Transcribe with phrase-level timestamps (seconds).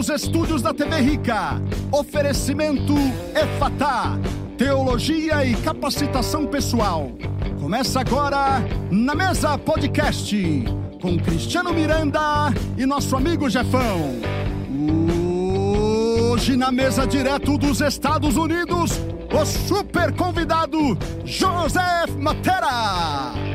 [0.00, 1.60] Dos estúdios da TV Rica.
[1.92, 2.94] Oferecimento
[3.34, 4.18] EFATA.
[4.56, 7.12] Teologia e capacitação pessoal.
[7.60, 10.34] Começa agora na Mesa Podcast.
[11.02, 12.18] Com Cristiano Miranda
[12.78, 14.14] e nosso amigo Jefão.
[16.32, 18.92] Hoje na mesa direto dos Estados Unidos,
[19.30, 20.96] o super convidado
[21.26, 23.49] Joseph Matera.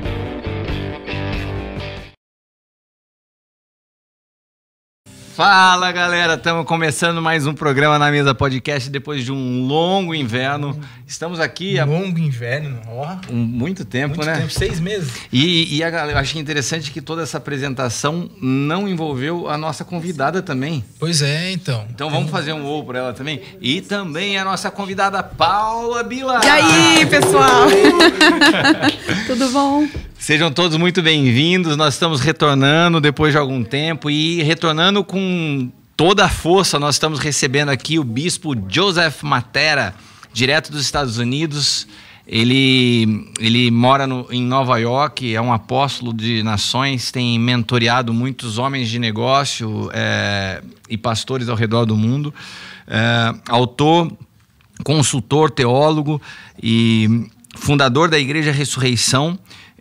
[5.35, 10.79] Fala galera, estamos começando mais um programa na mesa podcast depois de um longo inverno.
[11.05, 13.17] Estamos aqui há Longo inverno, ó.
[13.29, 14.37] um- muito tempo, Muito né?
[14.37, 15.11] tempo, seis meses.
[15.33, 19.83] E, e a galera, eu achei interessante que toda essa apresentação não envolveu a nossa
[19.83, 20.81] convidada também.
[20.97, 21.85] Pois é, então.
[21.89, 23.41] Então vamos fazer um ou para ela também.
[23.59, 26.39] E também a nossa convidada Paula Bila.
[26.45, 27.67] E aí, pessoal?
[29.27, 29.85] Tudo bom?
[30.17, 31.77] Sejam todos muito bem-vindos.
[31.77, 36.79] Nós estamos retornando depois de algum tempo e retornando com toda a força.
[36.79, 39.93] Nós estamos recebendo aqui o bispo Joseph Matera,
[40.33, 41.87] direto dos Estados Unidos.
[42.27, 48.57] Ele, ele mora no- em Nova York, é um apóstolo de nações, tem mentoreado muitos
[48.57, 52.33] homens de negócio é, e pastores ao redor do mundo.
[52.87, 54.11] É, autor
[54.83, 56.19] consultor, teólogo
[56.61, 59.37] e fundador da Igreja Ressurreição.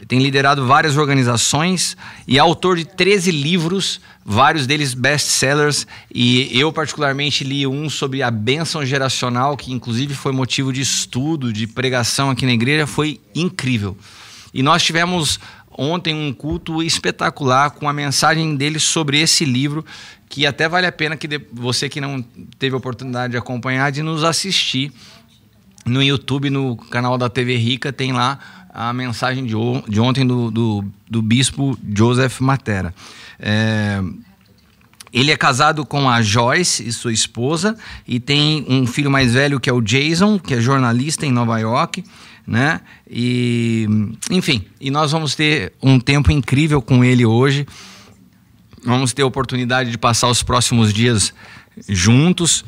[0.09, 5.87] Tem liderado várias organizações e é autor de 13 livros, vários deles best-sellers.
[6.13, 11.53] E eu, particularmente, li um sobre a bênção geracional, que inclusive foi motivo de estudo,
[11.53, 12.89] de pregação aqui na igreja.
[12.89, 13.97] Foi incrível.
[14.53, 15.39] E nós tivemos
[15.71, 19.85] ontem um culto espetacular com a mensagem dele sobre esse livro,
[20.29, 22.21] que até vale a pena que você que não
[22.59, 24.93] teve a oportunidade de acompanhar, de nos assistir
[25.87, 29.55] no YouTube, no canal da TV Rica, tem lá a mensagem de,
[29.89, 32.93] de ontem do, do, do bispo Joseph Matera.
[33.39, 34.03] É,
[35.13, 37.77] ele é casado com a Joyce, e sua esposa,
[38.07, 41.57] e tem um filho mais velho que é o Jason, que é jornalista em Nova
[41.59, 42.05] York,
[42.45, 42.81] né?
[43.09, 43.87] E,
[44.29, 47.65] enfim, e nós vamos ter um tempo incrível com ele hoje.
[48.85, 51.33] Vamos ter a oportunidade de passar os próximos dias
[51.89, 52.65] juntos.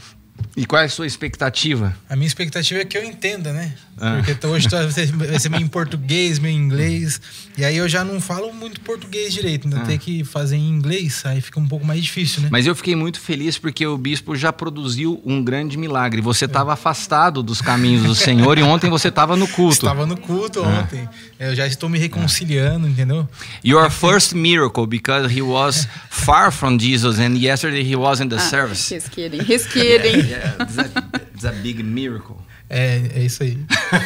[0.56, 1.94] E qual é a sua expectativa?
[2.08, 3.74] A minha expectativa é que eu entenda, né?
[3.98, 4.22] Ah.
[4.24, 7.20] Porque hoje vai ser meio em português, meio em inglês.
[7.58, 9.66] E aí eu já não falo muito português direito.
[9.68, 9.84] Ainda Ah.
[9.86, 12.48] tem que fazer em inglês, aí fica um pouco mais difícil, né?
[12.50, 16.20] Mas eu fiquei muito feliz porque o bispo já produziu um grande milagre.
[16.22, 19.74] Você estava afastado dos caminhos do Senhor e ontem você estava no culto.
[19.74, 20.68] Estava no culto Ah.
[20.80, 21.06] ontem.
[21.38, 23.28] Eu já estou me reconciliando, entendeu?
[23.64, 28.38] Your first miracle because he was far from Jesus and yesterday he was in the
[28.38, 28.94] service.
[28.94, 29.40] He's kidding.
[29.42, 30.25] He's kidding.
[30.28, 32.38] Yeah, it's a, big miracle.
[32.68, 33.58] É, é isso aí.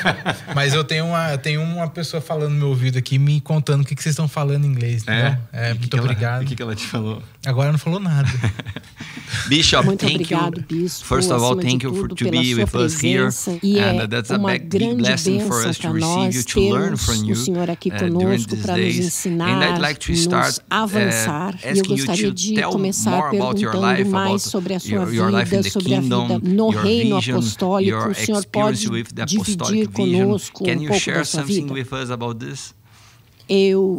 [0.54, 3.82] Mas eu tenho, uma, eu tenho uma pessoa falando no meu ouvido aqui, me contando
[3.82, 5.04] o que, que vocês estão falando em inglês?
[5.06, 5.38] É,
[5.72, 6.42] que muito que obrigado.
[6.42, 7.22] O que, que ela te falou?
[7.46, 8.28] Agora não falou nada.
[9.48, 10.64] Bishop, Muito thank obrigado, you.
[10.68, 13.28] bispo, First of all, thank you for to be with us here.
[13.62, 16.44] E é And that's a uma big, blessing for us to para receive you, nós
[16.44, 19.26] to learn from you uh, during these days.
[19.26, 21.54] And I'd like to start uh, avançar.
[21.62, 24.40] e eu asking you gostaria to de tell começar more about your life, mais about
[24.40, 26.82] sobre a sua your, your life in vida, the sobre a kingdom, vida no your
[26.82, 27.90] reino vision, apostólico.
[27.90, 30.26] your O Senhor pode experience with the apostolic dividir vision.
[30.26, 31.72] conosco Can um you pouco share da sua something vida?
[31.74, 32.74] with us about this?
[33.48, 33.98] Eu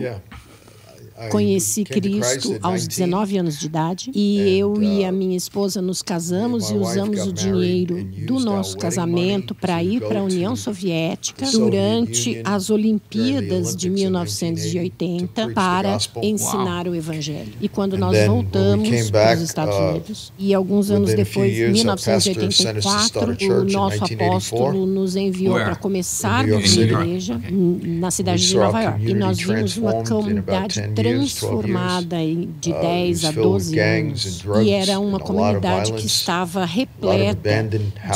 [1.30, 3.12] Conheci Cristo at aos 19.
[3.12, 6.74] 19 anos de idade e And, eu e a uh, minha esposa nos casamos e
[6.74, 10.54] and my wife usamos o dinheiro do nosso casamento para to ir para a União
[10.54, 17.54] to Soviética durante as Olimpíadas de Olympics in 1980 1980 to para ensinar o Evangelho.
[17.62, 20.92] E quando And nós then when we voltamos para os Estados uh, Unidos e alguns
[20.92, 24.26] anos a depois, years, our pastor sent us to start 1984, a o nosso 1984.
[24.26, 29.06] apóstolo nos enviou para começar uma igreja na cidade We de Nova a York.
[29.06, 31.11] E nós community vimos uma comunidade 10 years, 12 years.
[31.18, 32.18] Transformada
[32.60, 34.68] de Uh, it 10 was a filled with 12 gangs anos.
[34.68, 37.64] E era uma comunidade que estava repleta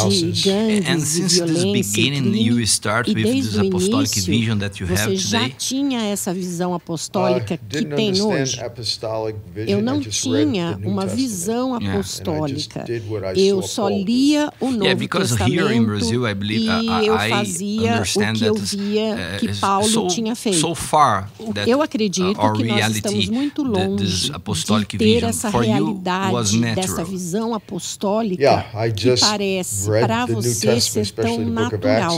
[0.10, 2.02] de gangues e violência
[3.08, 8.60] e desde o início, você já tinha essa visão Uh, apostólica que tem hoje.
[9.68, 12.86] Eu não tinha uma visão apostólica.
[13.36, 16.06] Eu só lia o Novo Testamento
[16.52, 20.60] e eu fazia o que eu via uh, que Paulo so, tinha feito.
[21.66, 24.32] Eu acredito que nós reality, estamos muito longe this
[24.88, 30.26] de ter essa for you was realidade, dessa visão apostólica Yeah, I que parece para
[30.26, 32.18] você ser tão natural.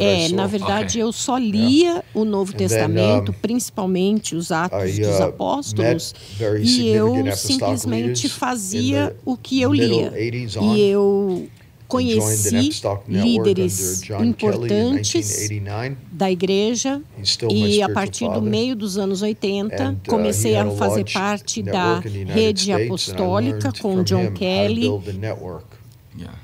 [0.00, 1.02] É, na verdade, Okay.
[1.02, 5.22] eu só lia o Novo And then, Testamento, um, principalmente os Atos I, dos uh,
[5.24, 10.10] Apóstolos, met very e eu simplesmente fazia o que eu lia.
[10.12, 10.74] 80s on.
[10.74, 11.48] E eu
[11.88, 12.70] conheci
[13.06, 15.96] líderes importantes 1989.
[16.10, 17.02] da igreja
[17.50, 22.00] e a partir do meio dos anos 80 And, uh, comecei a fazer parte da
[22.00, 25.66] rede apostólica com John Kelly build the network.
[26.16, 26.38] Yeah.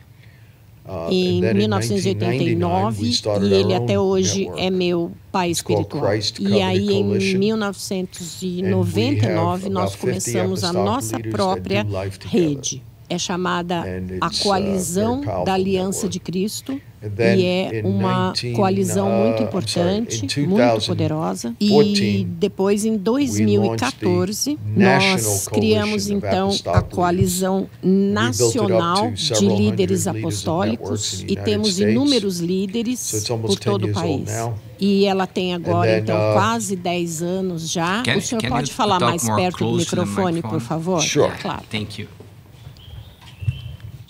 [0.84, 5.50] Uh, em and then in 1989 we started e ele até hoje é meu pai
[5.50, 6.16] espiritual.
[6.40, 7.38] E aí em Coalition.
[7.38, 11.87] 1999 And we nós começamos a about 50 nossa própria
[12.26, 12.82] rede.
[13.11, 13.83] É chamada
[14.21, 16.81] a uh, Coalizão da Aliança de Cristo.
[17.03, 21.55] E é in uma 19, coalizão uh, muito I'm importante, muito poderosa.
[21.59, 31.25] E 2014, depois, em 2014, National nós criamos então a Coalizão Nacional de Líderes Apostólicos
[31.27, 34.31] e temos inúmeros líderes por almost 10 todo o país.
[34.79, 38.03] E ela tem agora, então, uh, quase 10 anos já.
[38.17, 41.03] O senhor pode falar mais perto do microfone, por favor?
[41.41, 41.62] Claro.
[41.71, 42.19] Thank you.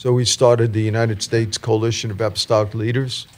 [0.00, 3.29] So we started the United States Coalition of Apostolic Leaders.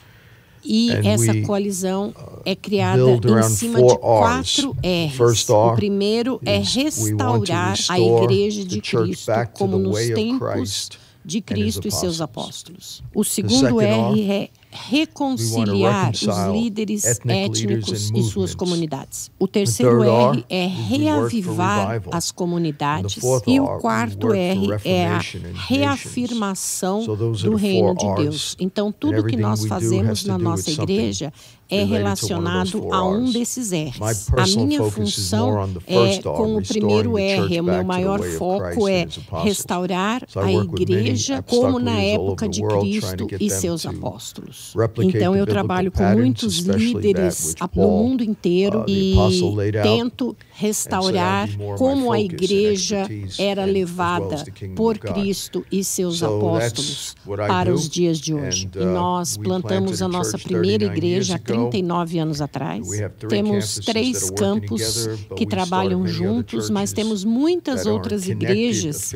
[0.64, 2.14] E And essa we, coalizão
[2.44, 5.18] é criada build em cima de quatro Rs.
[5.18, 5.50] R's.
[5.50, 10.90] O primeiro é restaurar a Igreja de Cristo como nos tempos
[11.24, 13.02] de Cristo e seus apóstolos.
[13.12, 19.30] O segundo R, é reconciliar os líderes étnicos e suas comunidades.
[19.38, 23.22] O terceiro R é reavivar as comunidades.
[23.46, 25.20] E o quarto R é a
[25.68, 28.12] reafirmação do reino de.
[28.12, 28.56] Deus.
[28.58, 31.32] Então, tudo que nós fazemos na nossa igreja
[31.72, 34.28] é relacionado a um desses R's.
[34.36, 39.06] A minha função é, com o primeiro R, o meu maior foco é
[39.42, 44.61] restaurar a igreja como na época de Cristo e seus to apóstolos.
[45.02, 52.12] Então eu trabalho com muitos líderes no mundo inteiro uh, the e tento restaurar como
[52.12, 54.44] a igreja era levada
[54.74, 55.02] por.
[55.02, 58.68] Cristo e seus apóstolos para os dias de hoje.
[58.74, 61.70] E uh, nós plantamos a nossa primeira 39 igreja há years ago.
[61.70, 62.88] 39 anos atrás.
[63.28, 69.12] Temos três campos que trabalham juntos, mas temos muitas outras igrejas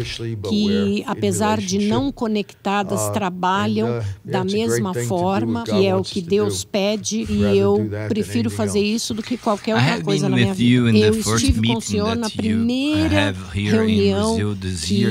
[0.48, 6.20] que, apesar de não conectadas, Uh, trabalham uh, da mesma forma, que é o que
[6.20, 10.90] Deus pede, e eu prefiro fazer isso do que qualquer outra coisa na minha vida.
[10.90, 14.36] Eu estive com o senhor na primeira reunião
[14.82, 15.04] que,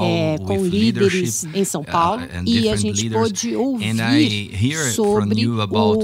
[0.00, 3.94] é, com líderes em São uh, Paulo e a gente pôde ouvir
[4.92, 5.58] sobre o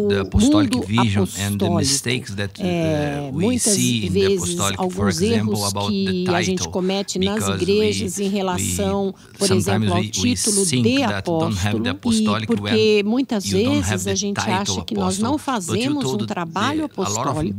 [0.08, 4.20] the apostolic mundo vision and the mistakes that uh, É, we muitas see in the
[4.20, 8.28] vezes apostolic, for alguns example, erros about the que a gente comete nas igrejas em
[8.28, 11.88] relação, por exemplo, ao título de apóstolo,
[12.42, 17.54] e porque muitas vezes a gente acha que nós não fazemos um trabalho apostólico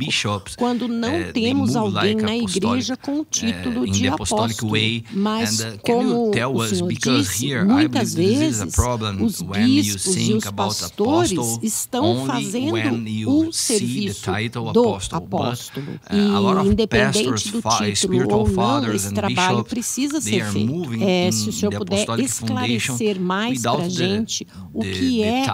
[0.56, 4.54] quando não uh, they temos alguém na igreja com o título uh, in de apostolic
[4.54, 4.72] apóstolo.
[4.72, 5.04] way.
[5.12, 8.76] Mas, uh, como o senhor disse, muitas vezes
[9.20, 14.30] os bispos e os pastores estão fazendo o serviço
[14.72, 15.86] do apóstolo.
[16.10, 21.02] uh, E independente do título ou não, esse trabalho precisa ser feito.
[21.02, 25.44] É, se o senhor puder esclarecer mais para a gente o que é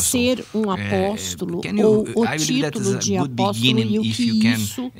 [0.00, 4.92] ser um Uh, apóstolo ou o título de apóstolo e o que isso uh,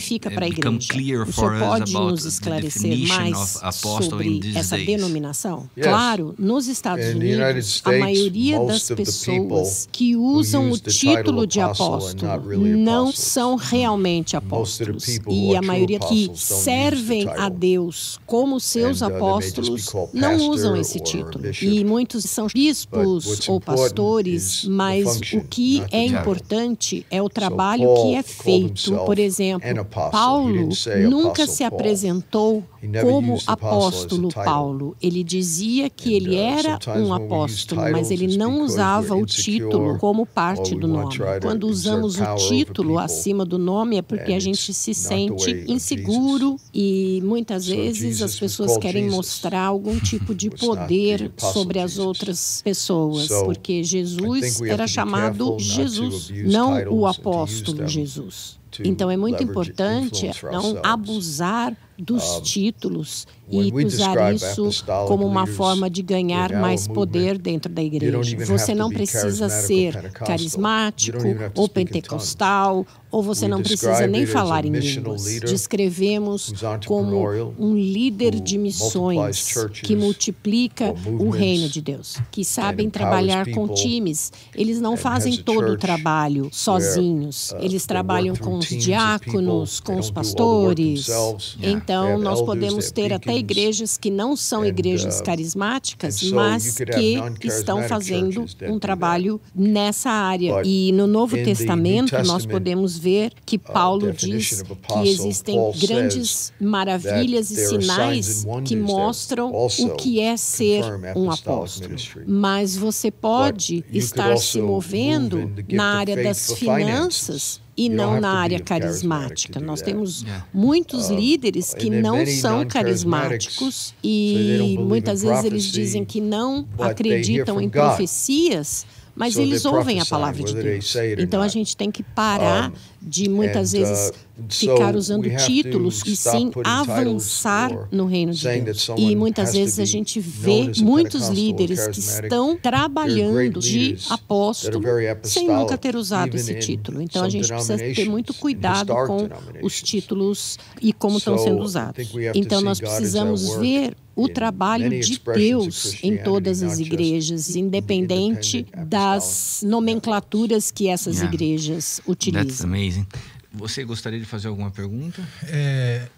[0.00, 0.70] significa para a igreja.
[0.70, 1.26] O senhor
[1.58, 5.68] pode about nos esclarecer mais sobre essa denominação?
[5.76, 5.86] Yes.
[5.86, 10.38] Claro, nos Estados In the United Unidos, a States, maioria das pessoas people que who
[10.38, 13.26] usam o use the title título de apostle are apóstolo not really não apostles.
[13.26, 15.06] são realmente apóstolos.
[15.28, 17.56] E a maioria que servem a title.
[17.58, 21.44] Deus como seus And, uh, apóstolos não usam esse or título.
[21.62, 27.06] E muitos são But bispos ou important pastores, is the mas o que é importante
[27.10, 28.92] é o trabalho que é feito.
[29.04, 30.68] Por exemplo, Paulo
[31.08, 32.64] nunca se apresentou
[33.02, 34.28] como apóstolo.
[34.32, 34.96] Paulo.
[35.02, 40.26] Ele dizia que ele uh, era um apóstolo, mas ele não usava o título como
[40.26, 41.16] parte do nome.
[41.40, 47.20] Quando usamos o título acima do nome é porque a gente se sente inseguro e
[47.24, 53.44] muitas vezes as pessoas querem mostrar algum tipo de poder sobre as outras pessoas, So,
[53.44, 58.55] porque Jesus era chamado Jesus, não o apóstolo Jesus.
[58.84, 65.88] Então é muito importante não abusar dos títulos when e usar isso como uma forma
[65.88, 68.44] de ganhar mais poder dentro da igreja.
[68.44, 71.18] Você não precisa ser carismático
[71.54, 75.24] ou pentecostal ou você não precisa nem falar em línguas.
[75.40, 76.52] Descrevemos
[76.84, 83.68] como um líder de missões que multiplica o reino de Deus, que sabem trabalhar com
[83.68, 84.32] times.
[84.54, 87.52] Eles não fazem todo o trabalho sozinhos.
[87.52, 91.06] uh, Eles trabalham com os diáconos, com os pastores.
[91.06, 91.56] themselves.
[91.86, 96.78] Então, have nós elders, podemos ter até igrejas que não são igrejas uh, carismáticas, mas
[96.78, 100.62] que estão fazendo um trabalho nessa área.
[100.64, 107.52] E no Novo Testamento, nós podemos ver que Paulo definition diz que existem grandes maravilhas
[107.52, 110.82] e sinais que mostram o que é ser
[111.14, 111.94] um apóstolo.
[112.26, 117.64] Mas você pode estar se movendo na área das finanças.
[117.76, 119.60] E não na área carismática.
[119.60, 120.46] Nós temos Yeah.
[120.52, 127.64] muitos líderes que não são carismáticos e muitas vezes eles dizem que não acreditam em
[127.64, 127.72] God.
[127.72, 130.94] profecias, mas So eles ouvem a palavra de Deus.
[131.18, 134.14] Então a gente tem que parar de muitas and, vezes uh,
[134.48, 138.88] ficar usando títulos e sim avançar no reino de Deus.
[138.96, 144.82] E muitas vezes a gente vê muitos líderes que estão trabalhando de apóstolo
[145.22, 147.00] sem nunca ter usado esse título.
[147.00, 149.28] Então a gente precisa ter muito cuidado com
[149.62, 152.06] os títulos e como estão sendo usados.
[152.34, 159.62] Então nós precisamos ver o trabalho de Deus em todas as igrejas, independente independent das
[159.66, 163.06] nomenclaturas que essas igrejas That's utilizam.
[163.56, 165.22] Você gostaria de fazer alguma pergunta?
[165.44, 166.08] É,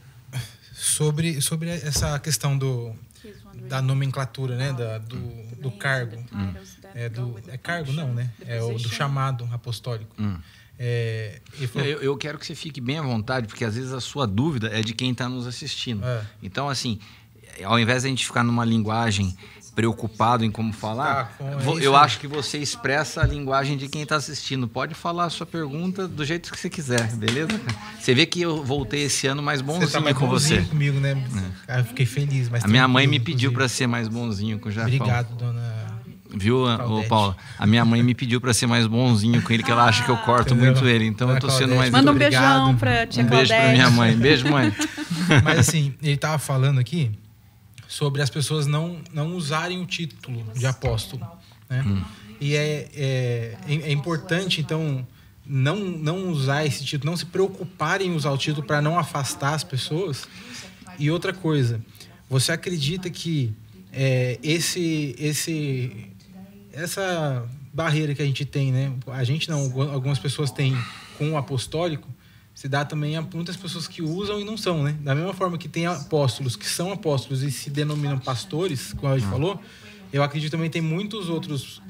[0.74, 2.94] sobre, sobre essa questão do,
[3.68, 4.72] da nomenclatura, né?
[4.72, 5.16] Da, do,
[5.60, 6.16] do cargo.
[6.94, 8.30] É, do, é cargo não, né?
[8.46, 10.14] É o do chamado apostólico.
[10.80, 13.92] É, ele falou- Eu, eu quero que você fique bem à vontade, porque às vezes
[13.92, 16.04] a sua dúvida é de quem está nos assistindo.
[16.04, 16.24] É.
[16.42, 17.00] Então, assim,
[17.64, 19.36] ao invés de a gente ficar numa linguagem
[19.78, 23.86] preocupado em como falar, Tá, com- é eu acho que você expressa a linguagem de
[23.88, 24.66] quem está assistindo.
[24.66, 27.60] Pode falar a sua pergunta do jeito que você quiser, beleza?
[28.00, 30.68] Você vê que eu voltei esse ano mais bonzinho você tá mais com bonzinho você.
[30.68, 31.16] comigo, né?
[31.68, 32.48] Ah, eu fiquei feliz.
[32.48, 34.92] Mas A minha mãe me pediu para ser mais bonzinho com o Jafão.
[34.92, 35.78] Obrigado, dona.
[36.34, 37.08] Viu, ô Claudete.
[37.08, 37.36] Paula?
[37.56, 40.10] A minha mãe me pediu para ser mais bonzinho com ele, que ela acha que
[40.10, 40.72] eu corto Entendeu?
[40.74, 41.06] muito ele.
[41.06, 41.90] Então eu tô sendo Claudete, mais.
[41.92, 42.42] Manda um Obrigado.
[42.64, 43.74] beijão pra tia Um beijo pra Claudete.
[43.78, 44.16] minha mãe.
[44.16, 44.72] Beijo, mãe.
[45.44, 47.12] Mas assim, ele tava falando aqui
[47.98, 51.28] sobre as pessoas não, não usarem o título de apóstolo.
[51.68, 51.82] Né?
[51.84, 52.04] Hum.
[52.40, 55.04] E é, é, é, é importante, então,
[55.44, 59.54] não, não usar esse título, não se preocuparem em usar o título para não afastar
[59.54, 60.28] as pessoas.
[60.96, 61.80] E outra coisa,
[62.30, 63.52] você acredita que
[63.92, 66.06] é, esse, esse,
[66.72, 68.92] essa barreira que a gente tem, né?
[69.08, 70.72] A gente não, algumas pessoas têm
[71.18, 72.08] com o apostólico,
[72.58, 74.96] se dá também a muitas pessoas que usam e não são, né?
[75.00, 79.16] Da mesma forma que tem apóstolos que são apóstolos e se denominam pastores, como a
[79.16, 79.62] gente falou,
[80.12, 81.80] eu acredito também tem muitos outros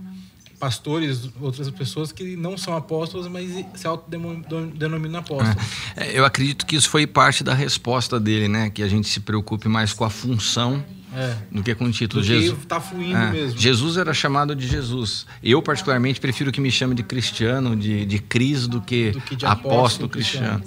[0.60, 5.56] pastores, outras pessoas que não são apóstolos, mas se autodenominam apóstolos.
[5.96, 8.68] É, eu acredito que isso foi parte da resposta dele, né?
[8.68, 10.84] Que a gente se preocupe mais com a função
[11.20, 11.36] É.
[11.50, 12.22] do que com o título.
[12.22, 13.58] Do que Jesus, tá fluindo É, mesmo.
[13.58, 15.26] Jesus era chamado de Jesus.
[15.42, 19.34] Eu, particularmente, prefiro que me chame de cristiano, de, de Cris, do que, Do que
[19.34, 20.62] de apóstolo, apóstolo cristiano.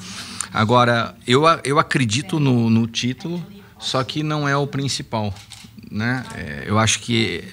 [0.53, 3.41] Agora, eu, eu acredito no, no título,
[3.79, 5.33] só que não é o principal.
[5.89, 6.25] Né?
[6.35, 7.43] É, eu acho que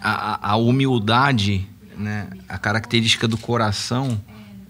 [0.00, 4.20] a, a- humildade, né, a característica do coração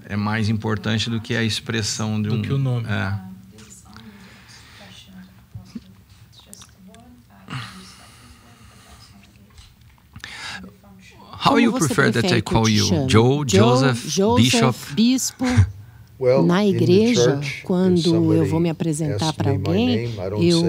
[0.09, 2.43] é mais importante do que a expressão de Do um.
[2.43, 2.87] que o nome.
[2.89, 3.13] É.
[11.57, 12.85] Como you prefer that I call you?
[12.85, 13.07] chame?
[13.07, 14.03] Joe, Joseph,
[14.37, 14.75] Bishop?
[14.95, 15.76] Bispo.
[16.47, 20.63] Na igreja, quando eu vou me apresentar para alguém, eu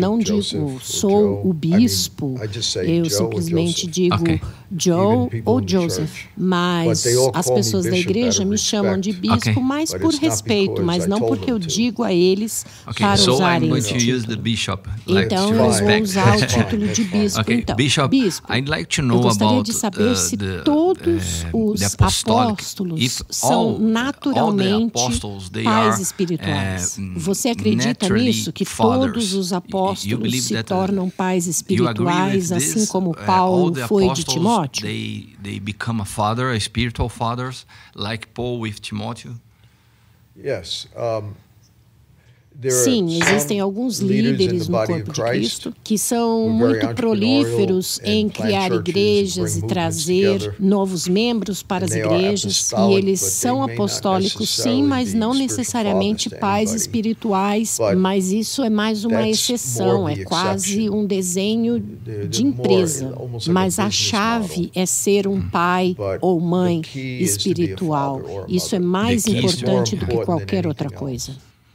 [0.00, 3.92] não digo sou o bispo, I just say eu Joe or simplesmente Joseph.
[3.92, 4.40] digo.
[4.76, 6.24] Joe ou Joseph.
[6.36, 11.50] Mas as pessoas da igreja me chamam de bispo, mais por respeito, mas não porque
[11.52, 14.36] eu digo a eles Okay, para so usarem esse título.
[14.38, 14.88] bishop.
[15.06, 16.02] like Então vão fine.
[16.02, 17.40] usar o título de bispo.
[17.40, 20.62] Okay, Então, Bishop, bispo, I'd like to eu know gostaria de saber uh, se the,
[20.64, 24.93] todos uh, os apóstolos If são naturalmente
[25.50, 26.96] they pais are, espirituais.
[26.98, 28.52] uh, Você acredita nisso?
[28.52, 29.12] Que fathers.
[29.12, 32.88] todos os You apóstolos se that, uh, tornam pais espirituais, assim this?
[32.88, 34.82] como Uh, Paulo foi de Timóteo?
[34.86, 39.30] They, they become a father, a spiritual fathers, like Paul with Timothy.
[40.36, 40.88] Yes.
[40.96, 41.32] Um,
[42.70, 49.56] Sim, existem alguns líderes no corpo de Cristo que são muito prolíferos em criar igrejas
[49.56, 52.72] e trazer novos membros para as igrejas.
[52.72, 57.78] E eles são apostólicos, sim, mas não necessariamente pais espirituais.
[57.96, 61.80] Mas isso é mais uma exceção, é quase um desenho
[62.28, 63.14] de empresa.
[63.48, 68.22] Mas a chave é ser um pai But ou mãe espiritual.
[68.48, 71.32] Isso é mais importante do que qualquer outra coisa.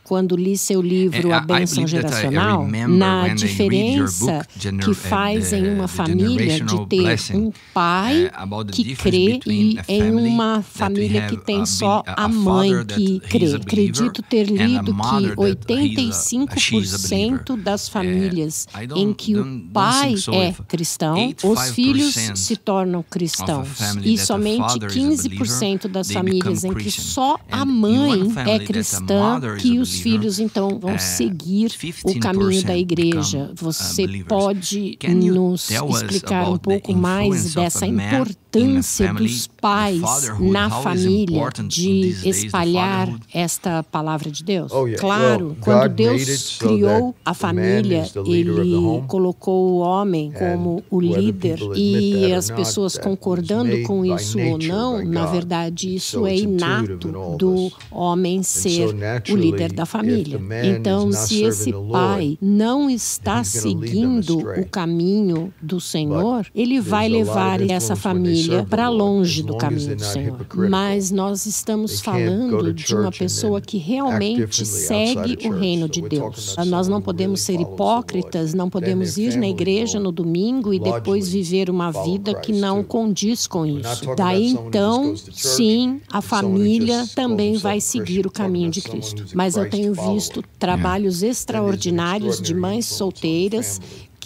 [0.10, 4.44] Quando li seu livro And A Bênção Geracional, na diferença
[4.84, 8.32] que faz the- em uma the família de ter um pai
[8.66, 13.54] the que crê e a em uma família que tem só a mãe que crê.
[13.54, 17.64] Acredito ter lido que that he's a- she's a 85% believer.
[17.64, 23.68] das famílias em que o pai é cristão, 85% os filhos se tornam cristãos.
[24.04, 29.40] E somente father is a 15% das famílias em que só a mãe é cristã
[29.60, 33.52] que os filhos então vão uh, seguir o 15% caminho da igreja.
[33.56, 38.26] Você pode nos explicar um pouco mais dessa a man in a
[38.58, 40.02] importância dos pais
[40.40, 44.72] na família de espalhar esta palavra de Deus?
[44.72, 44.88] Oh.
[44.98, 52.50] Claro, quando Deus criou a família, ele colocou o homem como o líder e as
[52.50, 58.96] pessoas concordando com isso ou não, na verdade isso So é inato do homem ser
[59.30, 60.40] o líder da família.
[60.64, 67.96] Então, se esse pai não está seguindo o caminho do Senhor, ele vai levar essa
[68.30, 70.46] they família para longe do caminho do Senhor.
[70.70, 76.56] Mas nós estamos falando de uma pessoa que realmente segue o reino de Deus.
[76.68, 81.70] Nós não podemos ser hipócritas, não podemos ir na igreja no domingo e depois viver
[81.70, 84.16] uma vida que não condiz com isso.
[84.16, 89.26] Daí então, sim, a família também vai seguir o caminho de Cristo.
[89.34, 93.80] Mas eu tenho visto trabalhos extraordinários de mães solteiras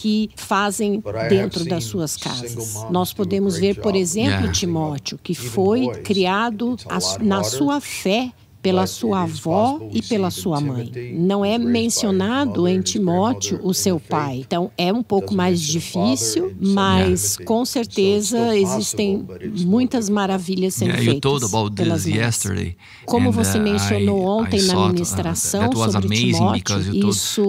[0.03, 2.85] que fazem dentro das suas casas.
[2.89, 4.51] Nós podemos ver, por exemplo.
[4.51, 6.75] Timóteo, que foi criado
[7.21, 8.33] na sua fé
[8.63, 10.89] pela sua avó e pela sua mãe.
[11.13, 14.37] Não é mencionado em Timóteo o seu pai.
[14.37, 19.27] Então é um pouco mais difícil, mas com certeza existem
[19.65, 22.43] muitas maravilhas sendo feitas pelas mães.
[23.05, 27.43] Como você uh, mencionou ontem na uh, ministração sobre Timóteo, isso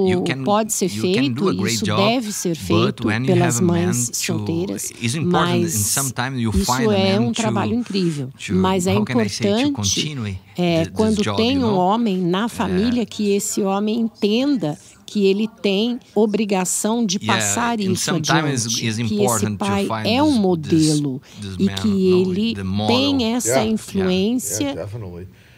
[0.45, 4.93] pode ser feito, isso deve ser feito pelas mães solteiras,
[5.23, 8.31] mas isso é um trabalho incrível.
[8.51, 14.79] Mas é importante é, quando job, tem um homem na família que esse homem entenda
[15.07, 18.69] que ele tem obrigação de Yeah, passar isso adiante,
[19.09, 22.55] que esse pai é um modelo this- this e que ele
[22.87, 23.71] tem essa Yeah.
[23.71, 24.75] influência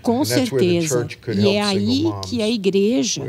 [0.03, 1.09] com certeza.
[1.37, 3.23] E é aí que a igreja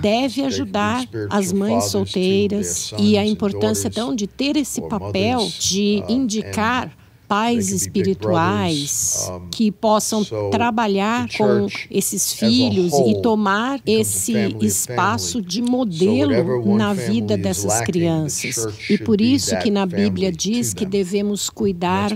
[0.00, 2.92] deve ajudar as mães solteiras.
[2.98, 6.90] E a importância então de ter esse papel de uh, indicar
[7.34, 16.94] pais espirituais que possam trabalhar com esses filhos e tomar esse espaço de modelo na
[16.94, 18.68] vida dessas crianças.
[18.88, 22.10] E por isso que na Bíblia diz que devemos cuidar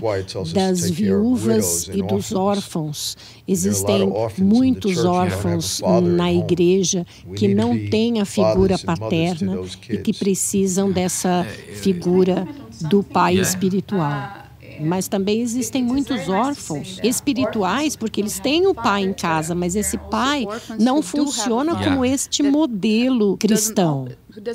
[0.53, 3.17] das viúvas e dos órfãos.
[3.47, 7.05] Existem muitos órfãos na igreja
[7.35, 11.45] que não têm a figura paterna e que precisam dessa
[11.83, 12.47] figura
[12.89, 13.49] do pai Yeah.
[13.49, 14.48] espiritual.
[14.81, 19.99] Mas também existem muitos órfãos espirituais, porque eles têm o pai em casa, mas esse
[19.99, 20.47] pai
[20.79, 24.09] não funciona como este modelo cristão.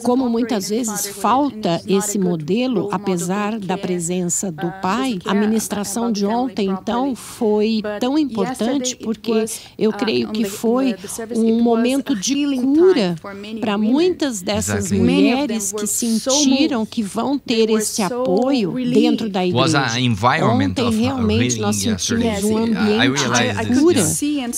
[0.03, 6.69] Como muitas vezes falta esse modelo, apesar da presença do pai, a ministração de ontem,
[6.69, 9.45] então, foi tão importante porque
[9.77, 10.95] eu creio que foi
[11.35, 13.15] um momento de cura
[13.59, 20.45] para muitas dessas mulheres que sentiram que vão ter esse apoio dentro da Was igreja.
[20.45, 24.01] Ontem of, uh, realmente nós sentimos um ambiente de this, cura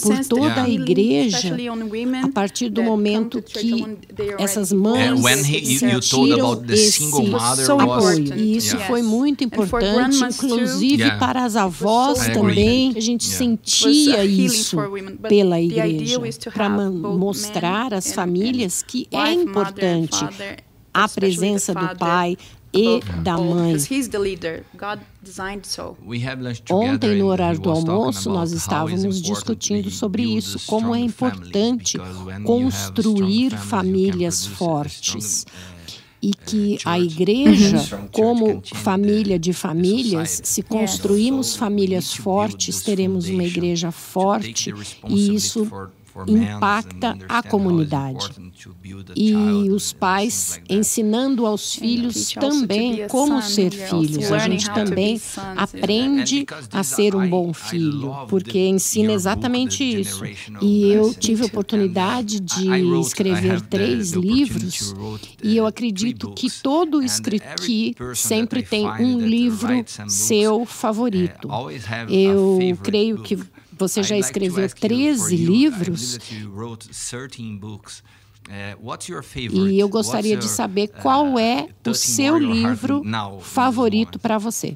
[0.02, 1.56] por toda a igreja
[2.24, 3.86] a partir do momento que
[4.38, 7.88] essas mães Uh, when he- you- you told about the esse single mother apoio.
[7.88, 8.88] was- E isso Yeah.
[8.88, 11.20] foi muito importante, inclusive Yeah.
[11.20, 12.94] para as avós também.
[12.96, 13.38] A gente Yeah.
[13.60, 14.78] sentia isso
[15.28, 16.20] pela igreja,
[16.54, 20.16] para mostrar às famílias que é importante
[20.94, 22.38] a presença do pai
[22.76, 23.76] e da mãe.
[26.70, 31.98] Ontem, no horário do almoço, nós estávamos discutindo sobre isso, como é importante
[32.44, 35.46] construir famílias a fortes.
[36.22, 43.92] E que a igreja, como família de famílias, se construímos famílias fortes, teremos uma igreja
[43.92, 44.74] forte
[45.08, 45.70] e isso
[46.28, 48.32] impacta a comunidade.
[49.16, 49.34] E
[49.70, 54.32] os pais ensinando aos filhos também como ser filhos.
[54.32, 55.20] A gente também
[55.58, 60.24] aprende a ser um bom filho, porque ensina exatamente isso.
[60.62, 62.70] E eu tive a oportunidade de
[63.02, 64.96] escrever três livros,
[65.44, 71.50] e eu acredito que todo escritor sempre tem um livro seu favorito.
[72.10, 73.38] Eu creio que
[73.78, 76.20] você já escreveu 13 livros.
[79.68, 83.02] E eu gostaria de saber qual é o seu livro
[83.42, 84.76] favorito para você.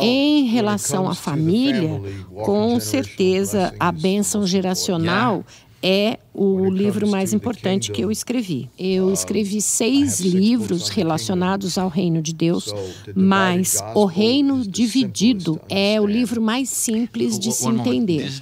[0.00, 2.00] Em relação à família,
[2.44, 5.44] com certeza a bênção geracional
[5.82, 8.68] é o livro mais importante que eu escrevi.
[8.76, 12.74] Eu escrevi seis livros relacionados ao reino de Deus,
[13.14, 18.32] mas O Reino Dividido é o livro mais simples de se entender.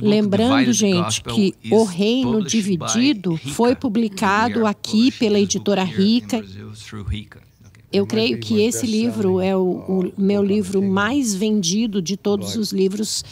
[0.00, 6.44] Lembrando, gente, que O Reino Dividido foi publicado aqui pela editora Rica.
[7.92, 12.72] Eu creio que esse livro é o, o meu livro mais vendido de todos os
[12.72, 13.24] livros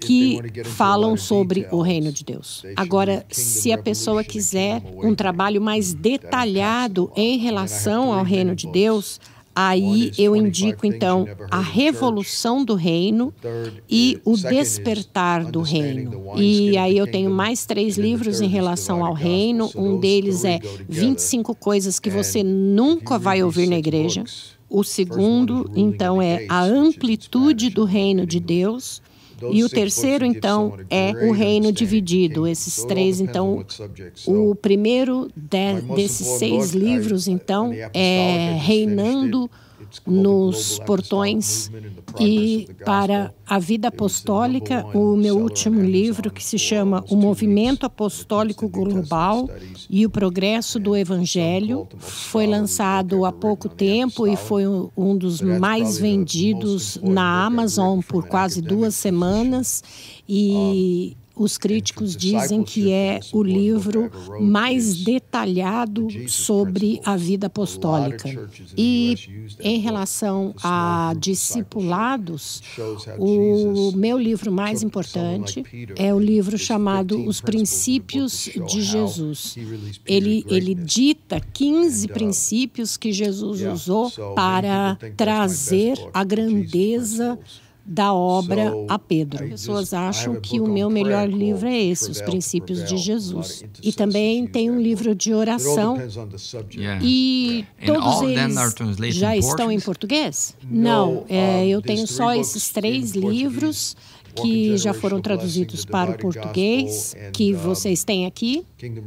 [0.00, 2.64] que falam sobre o reino de Deus.
[2.76, 9.20] Agora, se a pessoa quiser um trabalho mais detalhado em relação ao reino de Deus,
[9.54, 13.34] Aí eu indico então a revolução do reino
[13.90, 16.32] e o despertar do reino.
[16.36, 19.68] E aí eu tenho mais três livros em relação ao reino.
[19.74, 24.24] Um deles é 25 coisas que você nunca vai ouvir na igreja.
[24.68, 29.02] O segundo, então, é a amplitude do reino de Deus.
[29.52, 32.46] E o terceiro, então, é o reino dividido.
[32.46, 33.64] Esses três, então,
[34.26, 39.50] o primeiro de, desses seis livros, então, é reinando
[40.06, 41.70] nos portões
[42.18, 48.68] e para a vida apostólica, o meu último livro que se chama O Movimento Apostólico
[48.68, 49.48] Global
[49.88, 55.98] e o Progresso do Evangelho foi lançado há pouco tempo e foi um dos mais
[55.98, 59.82] vendidos na Amazon por quase duas semanas
[60.28, 68.28] e os críticos dizem que é o livro mais detalhado sobre a vida apostólica.
[68.76, 69.16] E
[69.58, 72.62] em relação a discipulados,
[73.18, 75.64] o meu livro mais importante
[75.96, 79.56] é o livro chamado Os Princípios de Jesus.
[80.04, 87.38] Ele, ele dita 15 princípios que Jesus usou para trazer a grandeza
[87.90, 89.42] da obra a Pedro.
[89.42, 93.64] As pessoas acham que o meu melhor livro é esse, Os Princípios de Jesus.
[93.82, 95.96] E também tem um livro de oração.
[97.02, 100.56] E todos eles já estão em português?
[100.70, 103.96] Não, é, eu tenho só esses três livros
[104.36, 108.64] que já foram traduzidos para o português, que vocês têm aqui.
[108.78, 109.02] Kingdom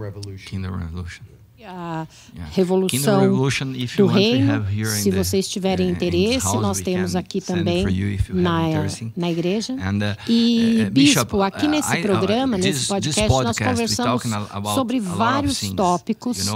[0.78, 1.33] Revolution
[1.66, 2.06] a
[2.52, 3.30] Revolução
[3.98, 4.66] do Reino.
[4.86, 7.86] Se vocês tiverem interesse, nós temos aqui também
[8.30, 9.74] na, na igreja.
[9.74, 14.24] Uh, e, uh, Bispo, aqui uh, nesse programa, nesse podcast, nós conversamos
[14.74, 16.48] sobre vários tópicos.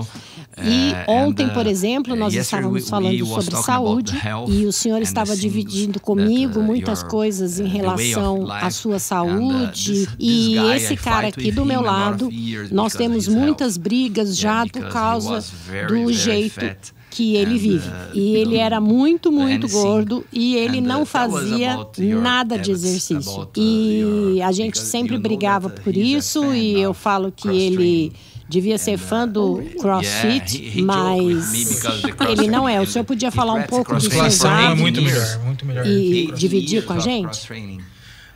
[0.64, 4.14] E ontem, por exemplo, nós estávamos falando sobre saúde
[4.48, 10.08] e o senhor estava dividindo comigo muitas coisas em relação à sua saúde.
[10.20, 12.30] E esse cara aqui do meu lado,
[12.72, 15.44] nós temos muitas brigas já por causa
[15.88, 17.90] do jeito que ele vive.
[17.90, 21.78] Uh, e ele era muito, muito gordo e ele não uh, fazia
[22.22, 23.44] nada de exercício.
[23.44, 28.14] Uh, e a gente sempre brigava por isso e eu falo que ele
[28.48, 31.84] devia ser fã do CrossFit, mas
[32.30, 32.80] ele não é.
[32.80, 35.86] O senhor podia falar um pouco do seu é muito melhor, muito melhor.
[35.88, 37.48] E dividir com a gente?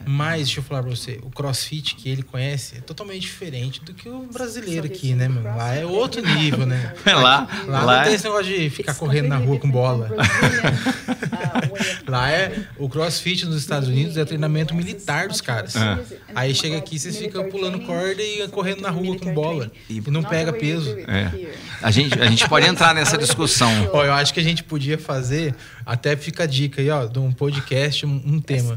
[0.05, 3.93] Mas, deixa eu falar pra você, o crossfit que ele conhece é totalmente diferente do
[3.93, 5.43] que o brasileiro aqui, né, mano?
[5.55, 6.93] Lá é outro nível, né?
[7.05, 7.47] É lá.
[7.67, 10.09] Lá, lá não tem é esse negócio de ficar correndo na rua com bola.
[12.07, 12.65] lá é.
[12.77, 15.75] O crossfit nos Estados Unidos é treinamento militar dos caras.
[15.75, 15.99] É.
[16.35, 19.71] Aí chega aqui, vocês ficam pulando corda e correndo na rua com bola.
[19.89, 20.95] E não pega peso.
[21.07, 21.31] É.
[21.81, 23.89] A, gente, a gente pode entrar nessa discussão.
[23.93, 27.19] Ó, eu acho que a gente podia fazer, até fica a dica aí, ó, de
[27.19, 28.75] um podcast, um, um tema.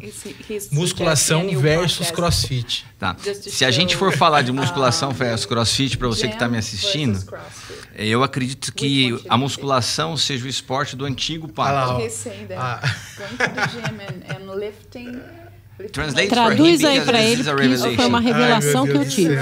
[0.71, 2.87] Musculação versus crossfit.
[2.99, 3.17] Tá.
[3.43, 7.19] Se a gente for falar de musculação versus crossfit, para você que está me assistindo,
[7.97, 11.75] eu acredito que a musculação seja o esporte do antigo pai.
[11.75, 12.81] Ah,
[15.93, 19.37] Translate Traduz aí para ele, porque isso foi uma revelação Ai, que eu tive.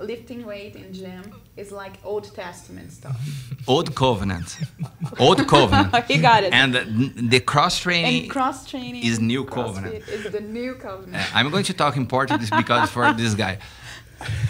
[0.00, 1.22] Lifting weight in gym
[1.56, 3.16] is like Old Testament stuff.
[3.66, 4.58] Old covenant.
[5.18, 6.04] Old covenant.
[6.06, 6.52] he got it.
[6.52, 8.22] And the, the cross training.
[8.22, 10.08] and cross training is new covenant.
[10.08, 11.16] Is the new covenant.
[11.16, 13.58] Uh, I'm going to talk in Portuguese because for this guy.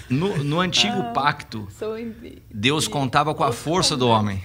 [0.09, 4.43] No, no antigo pacto, So the, Deus contava com a força do homem.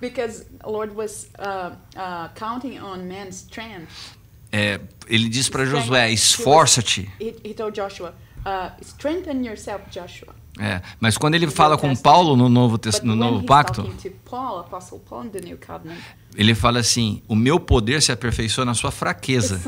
[0.00, 4.16] Because Lord was uh, uh, counting on man's strength.
[4.50, 7.10] É, ele diz para Josué: esforça-te.
[7.20, 8.14] He, he told Joshua,
[8.48, 10.34] uh, strengthen yourself, Joshua.
[10.58, 13.84] É, mas quando ele fala com Paulo no Novo, no novo pacto,
[14.28, 15.98] Paul, Paul Covenant,
[16.36, 19.60] ele fala assim: o meu poder se aperfeiçoa na sua fraqueza.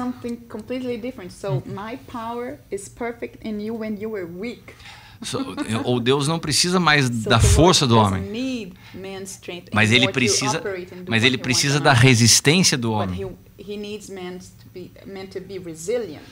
[1.30, 4.74] So my power is perfect in you when you were weak.
[5.22, 8.72] So- ou Deus não precisa mais So da força do homem,
[9.72, 10.62] mas ele precisa,
[11.06, 13.20] mas ele precisa da resistência do homem.
[13.58, 13.76] he, he
[14.72, 16.22] be meant to be resilient.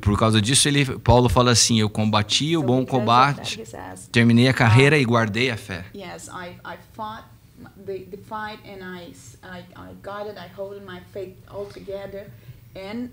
[0.00, 4.48] Por causa disso, ele, Paulo fala assim: eu combati o So bom combate, that, terminei
[4.48, 5.84] a carreira e guardei a fé.
[5.94, 7.24] Yes, I, I fought
[7.84, 12.26] the, the fight and I, I, I got it, I hold my faith all together.
[12.76, 13.08] And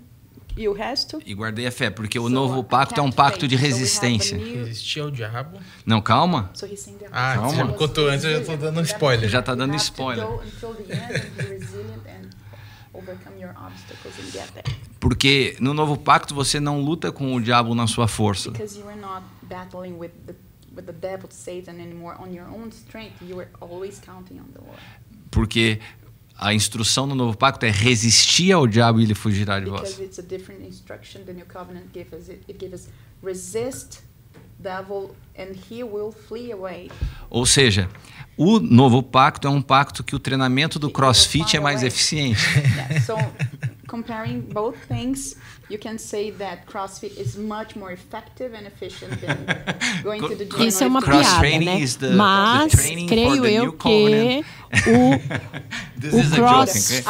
[0.56, 1.20] you has to.
[1.26, 3.50] E guardei a fé, porque o So novo I pacto é um pacto faith.
[3.50, 4.38] de So resistência.
[4.38, 5.58] new- Existia o diabo.
[5.84, 6.50] Não, calma.
[6.54, 7.48] So he's saying that Ah, Calma.
[7.50, 9.28] você já me contou antes, eu já tô dando um spoiler.
[9.28, 10.26] Já tá you dando spoiler.
[15.00, 18.50] Porque no novo pacto você não luta com o diabo na sua força.
[18.50, 20.34] Because you are not battling with the
[20.74, 23.22] with the devil, Satan anymore on your own strength.
[23.22, 24.80] You are always counting on the Lord.
[25.30, 25.80] Porque
[26.38, 30.00] a instrução no novo pacto é resistir ao diabo e ele fugirá de Because vós.
[30.00, 32.28] it's a different instruction the new covenant us.
[32.28, 32.88] It, it us
[33.22, 34.02] resist
[34.62, 36.90] devil and he will flee away.
[37.30, 37.88] Ou seja,
[38.36, 42.40] o novo pacto é um pacto que o treinamento do crossfit é mais eficiente.
[42.76, 43.16] Yeah, so
[43.86, 45.36] comparing both things,
[45.68, 49.36] you can say that CrossFit is much more effective and efficient than
[50.04, 50.66] going to the gym.
[50.68, 51.80] Isso é uma piada, training né?
[51.80, 54.44] is the- Mas the training for creio the eu new que covenant.
[54.86, 57.04] o, This o is a joke, crossfit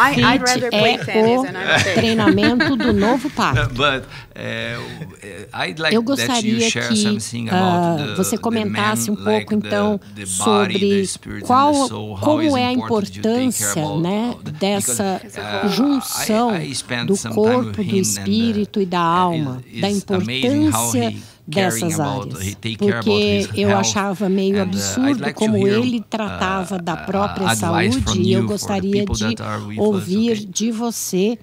[0.72, 3.74] é o treinamento do novo pacto.
[3.74, 4.04] But
[4.36, 9.10] uh, I'd like Eu that you gostaria share que something about the, você the comentasse
[9.10, 12.66] man, um like pouco the- então the sobre spirit and the qual soul, como é
[12.66, 15.20] a importância né, dessa
[15.64, 18.04] uh, junção I- I do some time corpo, with do him and, uh,
[18.46, 21.14] espírito e da alma, it's da importância
[21.46, 22.56] dessas áreas.
[22.78, 28.12] Porque eu achava meio uh, absurdo como ele uh, tratava da uh, própria advice from
[28.12, 29.36] saúde e eu gostaria de
[29.78, 31.38] ouvir de você,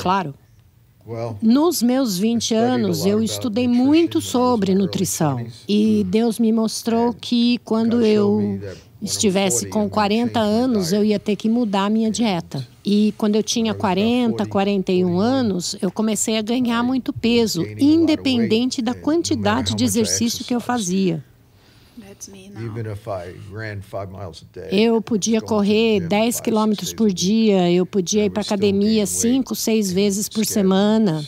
[0.00, 0.34] claro.
[1.40, 5.46] Nos meus 20 anos, eu estudei muito sobre nutrição.
[5.66, 8.60] E Deus me mostrou que quando eu
[9.00, 12.66] estivesse com 40 anos, eu ia ter que mudar a minha dieta.
[12.84, 18.94] E quando eu tinha 40, 41 anos, eu comecei a ganhar muito peso, independente da
[18.94, 21.22] quantidade de exercício que eu fazia.
[22.00, 22.62] That's me now.
[22.62, 26.40] even if I ran five miles a day, Eu podia correr gym 10 five, six
[26.40, 29.92] quilômetros por a dia, eu podia I ir para still academia gain weight 5, 6
[29.92, 31.22] vezes por semana.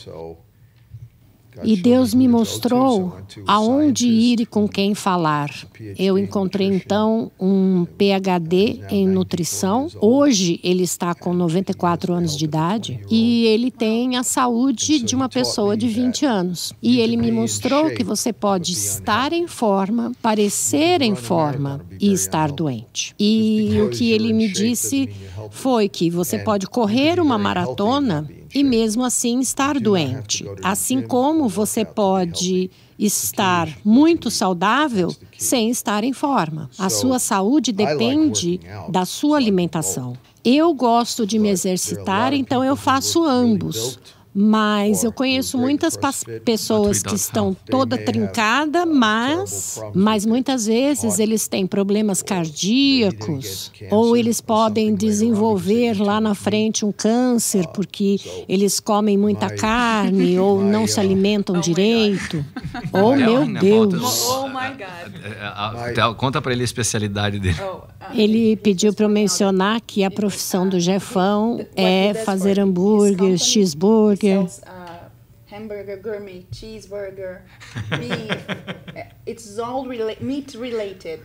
[1.63, 5.49] E Deus me mostrou aonde ir e com quem falar.
[5.97, 9.87] Eu encontrei então um PhD em nutrição.
[9.99, 15.29] Hoje ele está com 94 anos de idade e ele tem a saúde de uma
[15.29, 16.73] pessoa de 20 anos.
[16.81, 22.51] E ele me mostrou que você pode estar em forma, parecer em forma e estar
[22.51, 23.15] doente.
[23.19, 25.09] E o que ele me disse
[25.49, 30.45] foi que você pode correr uma maratona e mesmo assim estar doente.
[30.63, 36.69] Assim como você pode estar muito saudável sem estar em forma.
[36.77, 38.59] A sua saúde depende
[38.89, 40.15] da sua alimentação.
[40.43, 43.99] Eu gosto de me exercitar, então eu faço ambos.
[44.33, 45.97] Mas eu conheço muitas
[46.45, 54.39] pessoas que estão toda trincada, mas, mas muitas vezes eles têm problemas cardíacos ou eles
[54.39, 58.17] podem desenvolver lá na frente um câncer porque
[58.47, 62.43] eles comem muita carne ou não se alimentam direito.
[62.93, 64.27] Oh meu Deus!
[64.29, 65.13] Oh my God.
[65.23, 67.55] É, a- a- Conta pra ele a especialidade dele.
[67.61, 67.81] Oh, uh,
[68.13, 74.20] Ele pediu para eu mencionar que a profissão do Jefão é fazer hambúrgueres, cheeseburger.
[74.21, 75.09] Sells, uh,
[75.47, 77.41] hamburger, gourmet, cheeseburger,
[77.89, 79.05] beef.
[79.31, 81.19] It's all rela meat related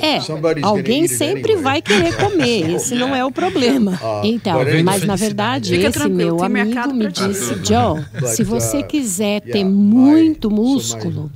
[0.00, 0.18] É,
[0.62, 1.62] alguém sempre anyway.
[1.62, 3.98] vai querer comer, esse não é o problema.
[4.24, 7.54] Então, but mas na verdade, Fica esse tranquilo, meu amigo me disse.
[7.62, 11.30] Joe, But, se você uh, quiser ter muito músculo,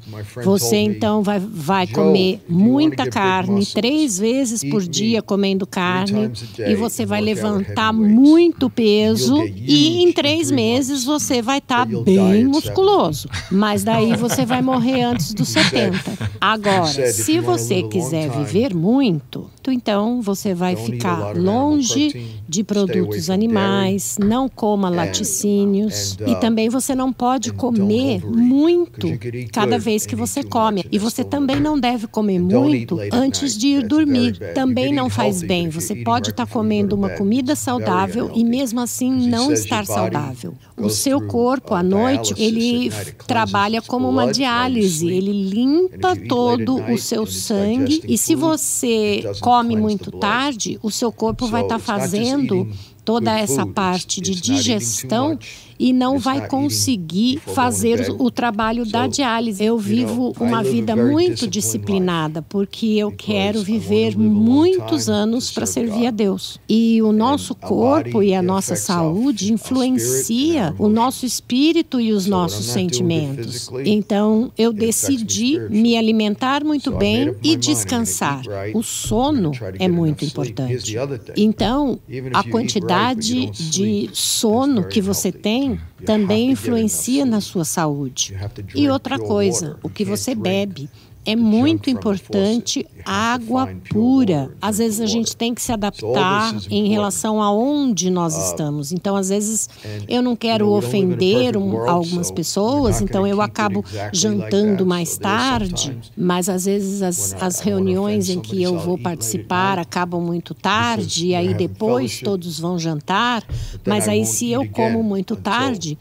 [0.44, 6.28] você então vai, vai "Joe, comer muita carne, três vezes por dia meat comendo carne,
[6.30, 11.04] times a day e você and vai levantar muito peso, e em três three meses
[11.04, 11.22] months.
[11.22, 13.28] você vai estar you'll bem musculoso.
[13.50, 15.99] Mas daí você vai morrer antes dos 70.
[16.08, 16.30] 80.
[16.40, 24.48] Agora, se você quiser viver muito, então você vai ficar longe de produtos animais, não
[24.48, 29.08] coma laticínios e também você não pode comer muito
[29.52, 30.84] cada vez que você come.
[30.90, 34.38] E você também não deve comer muito antes de ir dormir.
[34.54, 35.68] Também não faz bem.
[35.68, 40.54] Você pode estar comendo uma comida saudável e mesmo assim não estar saudável.
[40.76, 42.90] O seu corpo à noite, ele
[43.26, 48.02] trabalha como uma diálise, ele limpa todo o seu sangue.
[48.08, 52.68] E se você come muito tarde, o seu corpo vai estar fazendo
[53.04, 55.38] toda essa parte de digestão
[55.80, 59.64] e não vai conseguir fazer o trabalho da diálise.
[59.64, 66.10] Eu vivo uma vida muito disciplinada porque eu quero viver muitos anos para servir a
[66.10, 66.60] Deus.
[66.68, 72.66] E o nosso corpo e a nossa saúde influencia o nosso espírito e os nossos
[72.66, 73.70] sentimentos.
[73.86, 78.42] Então, eu decidi me alimentar muito bem e descansar.
[78.74, 80.94] O sono é muito importante.
[81.38, 81.98] Então,
[82.34, 85.69] a quantidade de sono que você tem
[86.04, 88.36] também influencia na sua saúde.
[88.74, 90.88] E outra coisa, o que você bebe.
[91.24, 94.50] É muito importante água pura.
[94.60, 98.90] Às vezes a gente tem que se adaptar em relação a onde nós uh, estamos.
[98.90, 99.68] Então, às vezes
[100.08, 105.96] eu não quero ofender um, algumas pessoas, então eu acabo jantando mais tarde.
[106.16, 111.34] Mas às vezes as, as reuniões em que eu vou participar acabam muito tarde e
[111.34, 113.44] aí depois todos vão jantar.
[113.86, 115.98] Mas aí se eu como muito tarde,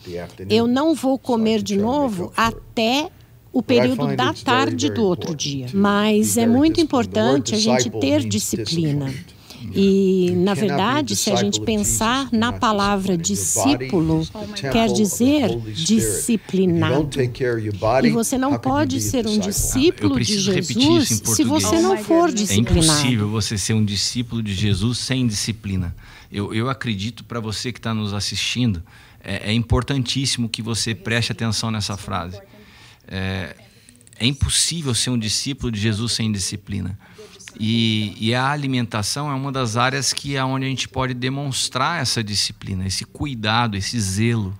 [0.49, 3.09] eu não vou comer de novo até
[3.51, 5.67] o período da tarde do outro dia.
[5.73, 9.11] Mas é muito importante a gente ter disciplina.
[9.75, 14.25] E, na verdade, se a gente pensar na palavra discípulo,
[14.71, 17.09] quer dizer disciplinado.
[18.03, 22.79] E você não pode ser um discípulo de Jesus se você não for disciplinado.
[22.79, 25.95] É impossível você ser um discípulo de Jesus sem disciplina.
[26.31, 28.83] Eu, eu acredito, para você que está nos assistindo,
[29.21, 32.39] é, é importantíssimo que você preste atenção nessa frase.
[33.09, 33.55] É,
[34.19, 36.97] é impossível ser um discípulo de Jesus sem disciplina.
[37.59, 42.01] E, e, a alimentação é uma das áreas que é onde a gente pode demonstrar
[42.01, 44.57] essa disciplina, esse cuidado, esse zelo.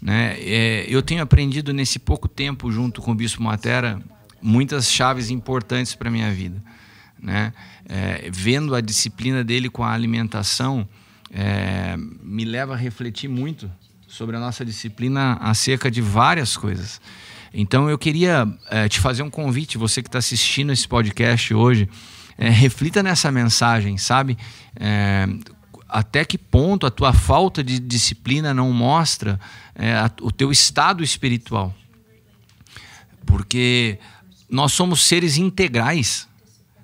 [0.00, 0.36] Né?
[0.40, 4.00] É, eu tenho aprendido nesse pouco tempo, junto com o Bispo Matera,
[4.40, 6.62] muitas chaves importantes para a minha vida.
[7.20, 7.52] Né?
[7.88, 10.88] É, vendo a disciplina dele com a alimentação,
[11.30, 13.70] é, me leva a refletir muito
[14.08, 17.00] sobre a nossa disciplina acerca de várias coisas.
[17.52, 21.88] Então eu queria é, te fazer um convite, você que está assistindo esse podcast hoje,
[22.38, 24.38] é, reflita nessa mensagem, sabe?
[24.76, 25.28] É,
[25.88, 29.38] até que ponto a tua falta de disciplina não mostra
[29.76, 31.74] a, o teu estado espiritual?
[33.26, 33.98] Porque
[34.48, 36.26] nós somos seres integrais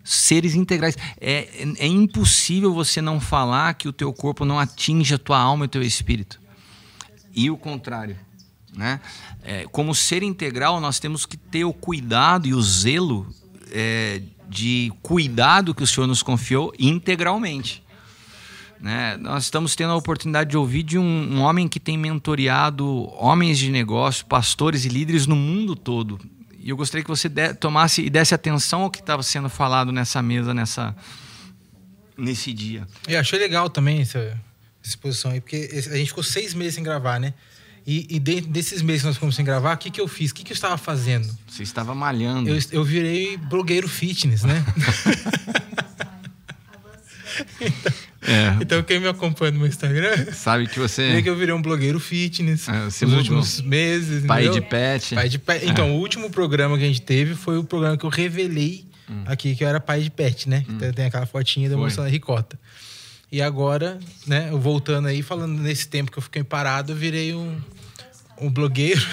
[0.09, 0.97] seres integrais.
[1.21, 5.65] É, é, impossível você não falar que o teu corpo não atinge a tua alma
[5.65, 6.41] e o teu espírito.
[7.35, 8.17] E o contrário.
[8.79, 9.01] Né?
[9.43, 13.27] É, como ser integral, nós temos que ter o cuidado e o zelo
[13.73, 17.83] é, de cuidado que o Senhor nos confiou integralmente.
[18.81, 19.17] Né?
[19.17, 23.59] Nós estamos tendo a oportunidade de ouvir de um, um homem que tem mentoreado homens
[23.59, 26.21] de negócio, pastores e líderes no mundo todo.
[26.61, 29.91] E eu gostaria que você de, tomasse e desse atenção ao que estava sendo falado
[29.91, 30.95] nessa mesa, nessa,
[32.17, 32.87] nesse dia.
[33.09, 34.41] Eu achei legal também essa
[34.85, 37.35] exposição aí, porque a gente ficou seis meses sem gravar, né?
[37.91, 40.31] E, e dentro desses meses que nós ficamos sem gravar, o que, que eu fiz?
[40.31, 41.27] O que, que eu estava fazendo?
[41.47, 42.51] Você estava malhando.
[42.51, 44.63] Eu, eu virei blogueiro fitness, né?
[47.59, 47.93] então,
[48.29, 48.57] é.
[48.61, 51.13] então, quem me acompanha no meu Instagram sabe que você.
[51.13, 53.19] Vê que eu virei um blogueiro fitness é, nos mudou.
[53.21, 54.27] últimos meses.
[54.27, 54.61] Pai entendeu?
[54.61, 55.15] de pet.
[55.15, 55.67] Pai de pet.
[55.67, 55.91] Então, é.
[55.91, 59.23] o último programa que a gente teve foi o programa que eu revelei hum.
[59.25, 60.63] aqui que eu era pai de pet, né?
[60.69, 60.77] Hum.
[60.95, 62.59] Tem aquela fotinha da moça ricota.
[63.31, 67.61] E agora, né, voltando aí, falando nesse tempo que eu fiquei parado, eu virei um,
[68.41, 69.07] um blogueiro.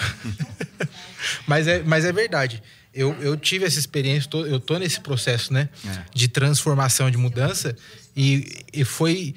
[1.46, 2.62] mas, é, mas é verdade.
[2.94, 5.68] Eu, eu tive essa experiência, tô, eu tô nesse processo, né?
[5.86, 6.04] É.
[6.14, 7.76] De transformação, de mudança.
[8.16, 9.34] E, e foi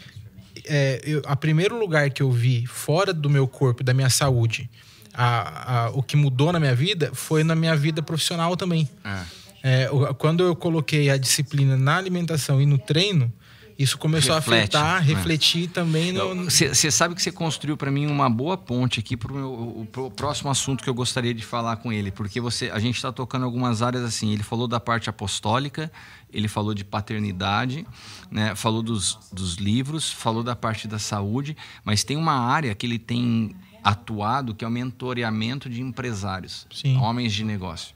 [0.65, 4.69] é, eu, a primeiro lugar que eu vi fora do meu corpo, da minha saúde,
[5.13, 8.87] a, a, o que mudou na minha vida foi na minha vida profissional também.
[9.03, 9.39] É.
[9.61, 13.31] É, quando eu coloquei a disciplina na alimentação e no treino,
[13.79, 15.13] isso começou Reflete, a afetar, né?
[15.13, 16.51] refletir também no.
[16.51, 20.83] Você sabe que você construiu para mim uma boa ponte aqui para o próximo assunto
[20.83, 24.03] que eu gostaria de falar com ele, porque você, a gente está tocando algumas áreas
[24.03, 24.33] assim.
[24.33, 25.89] Ele falou da parte apostólica,
[26.29, 27.87] ele falou de paternidade,
[28.29, 28.53] né?
[28.53, 32.99] falou dos, dos livros, falou da parte da saúde, mas tem uma área que ele
[32.99, 36.97] tem atuado que é o mentoreamento de empresários, Sim.
[36.97, 37.95] homens de negócio.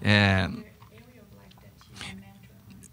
[0.00, 0.48] É,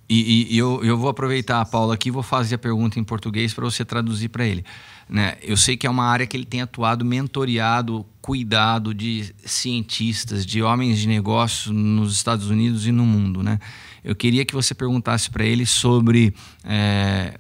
[0.08, 3.04] E, e, eu, eu vou aproveitar a Paula aqui e vou fazer a pergunta em
[3.04, 4.64] português para você traduzir para ele.
[5.10, 5.36] Né?
[5.42, 10.62] Eu sei que é uma área que ele tem atuado, mentoreado, cuidado de cientistas, de
[10.62, 13.42] homens de negócios nos Estados Unidos e no mundo.
[13.42, 13.60] Né?
[14.04, 17.36] Eu queria que você perguntasse para ele sobre é,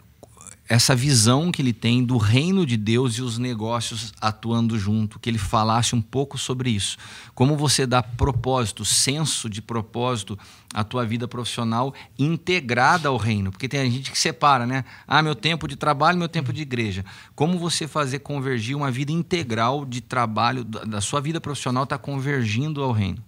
[0.67, 5.29] essa visão que ele tem do reino de Deus e os negócios atuando junto, que
[5.29, 6.97] ele falasse um pouco sobre isso.
[7.35, 10.37] Como você dá propósito, senso de propósito
[10.73, 14.83] à tua vida profissional integrada ao reino, porque tem gente que separa, né?
[15.07, 17.05] Ah, meu tempo de trabalho, meu tempo de igreja.
[17.35, 22.81] Como você fazer convergir uma vida integral de trabalho da sua vida profissional está convergindo
[22.81, 23.23] ao reino?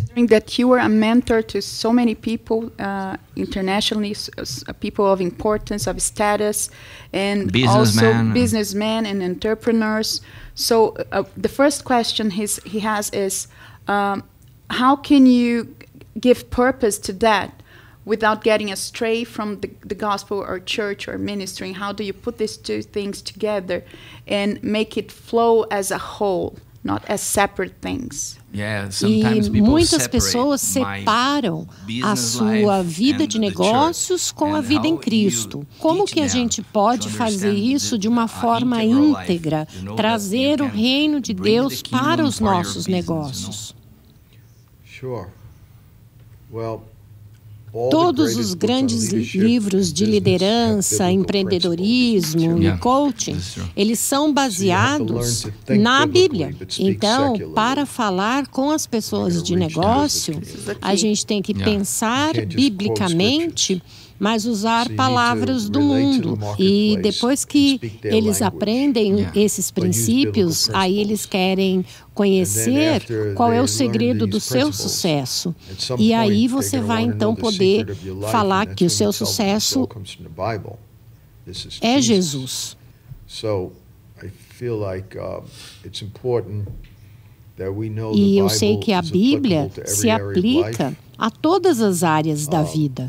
[0.00, 5.20] Considering that you were a mentor to so many people uh, internationally, uh, people of
[5.20, 6.70] importance, of status,
[7.12, 8.26] and businessman.
[8.26, 10.20] also businessmen and entrepreneurs.
[10.54, 13.48] So uh, the first question he's, he has is,
[13.88, 14.24] um,
[14.70, 15.74] how can you
[16.18, 17.62] give purpose to that
[18.04, 21.72] without getting astray from the, the gospel or church or ministry?
[21.72, 23.84] How do you put these two things together
[24.26, 26.56] and make it flow as a whole?
[26.82, 28.39] not as separate things.
[28.52, 31.68] Yeah, e muitas pessoas separam
[32.02, 35.64] a sua vida de negócios com a vida em Cristo.
[35.78, 41.32] Como que a gente pode fazer isso de uma forma íntegra, trazer o reino de
[41.32, 43.74] Deus para os nossos negócios?
[44.84, 45.28] Sure.
[46.52, 46.82] Well,
[47.90, 53.36] Todos os grandes livros de liderança, empreendedorismo e coaching,
[53.76, 56.54] eles são baseados na Bíblia.
[56.78, 60.40] Então, para falar com as pessoas de negócio,
[60.82, 63.80] a gente tem que pensar biblicamente
[64.20, 66.38] mas usar palavras do mundo.
[66.58, 73.02] E depois que eles aprendem esses princípios, aí eles querem conhecer
[73.34, 75.54] qual é o segredo do seu sucesso.
[75.98, 77.96] E aí você vai então poder
[78.30, 79.88] falar que o seu sucesso
[81.80, 82.76] é Jesus.
[88.14, 93.08] E eu sei que a Bíblia se aplica a todas as áreas da vida.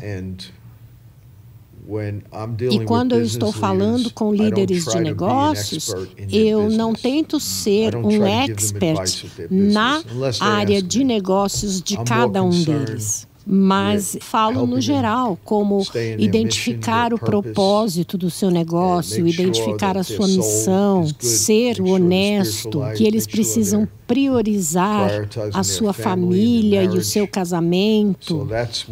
[2.70, 5.92] E quando eu estou falando com líderes de negócios,
[6.30, 10.02] eu não tento ser um expert na
[10.40, 13.26] área de negócios de cada um deles.
[13.44, 15.84] Mas falo no geral, como
[16.16, 23.88] identificar o propósito do seu negócio, identificar a sua missão, ser honesto, que eles precisam
[24.06, 28.48] priorizar a sua família e o seu casamento.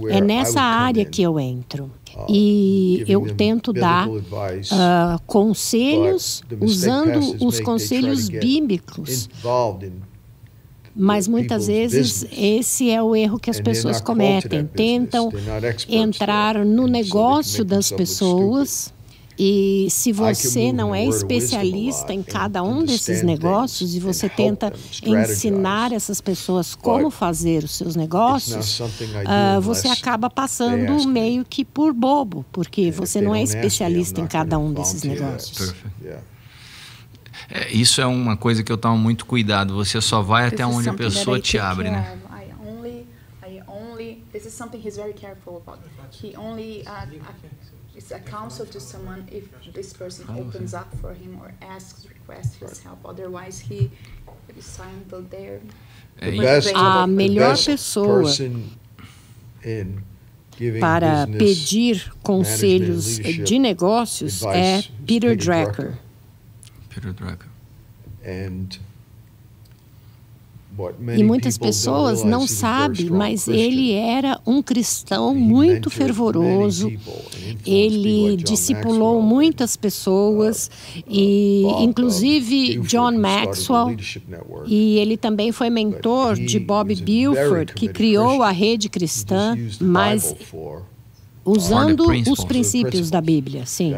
[0.08, 1.90] É nessa área que eu entro.
[2.28, 4.20] E eu tento dar uh,
[5.26, 9.28] conselhos usando os conselhos bíblicos.
[10.94, 14.66] Mas muitas vezes esse é o erro que as pessoas cometem.
[14.66, 15.30] Tentam
[15.88, 18.92] entrar no negócio das pessoas
[19.42, 24.70] e se você não é especialista em cada um desses negócios e você tenta
[25.02, 31.94] ensinar essas pessoas como fazer os seus negócios, uh, você acaba passando meio que por
[31.94, 35.74] bobo, porque você não é especialista em cada um desses negócios.
[37.50, 39.74] É, isso é uma coisa que eu tomo muito cuidado.
[39.74, 42.18] Você só vai até onde a pessoa te abre, né?
[44.32, 45.80] This is something he's very careful about.
[46.12, 47.04] He only uh,
[47.96, 52.56] it's a counsel to someone if this person opens up for him or asks, requests
[52.56, 52.98] his help.
[53.04, 53.90] Otherwise, he
[54.56, 55.60] is silent there.
[56.20, 56.28] É,
[56.74, 58.24] a melhor pessoa
[60.78, 65.98] para pedir conselhos de negócios é Peter Drucker.
[66.90, 67.48] Peter Drucker.
[71.16, 76.90] E muitas pessoas não sabem, mas ele era um cristão muito fervoroso.
[77.66, 83.96] Ele discipulou muitas pessoas, uh, e inclusive John Maxwell.
[84.66, 90.34] E ele também foi mentor de Bob Buford, que criou a rede cristã, mas
[91.44, 93.96] usando os princípios da Bíblia, sim.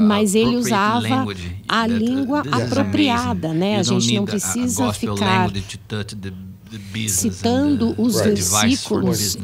[0.00, 1.26] Mas ele usava
[1.68, 3.78] a língua apropriada, né?
[3.78, 5.50] A gente não precisa ficar
[7.08, 9.36] citando os versículos.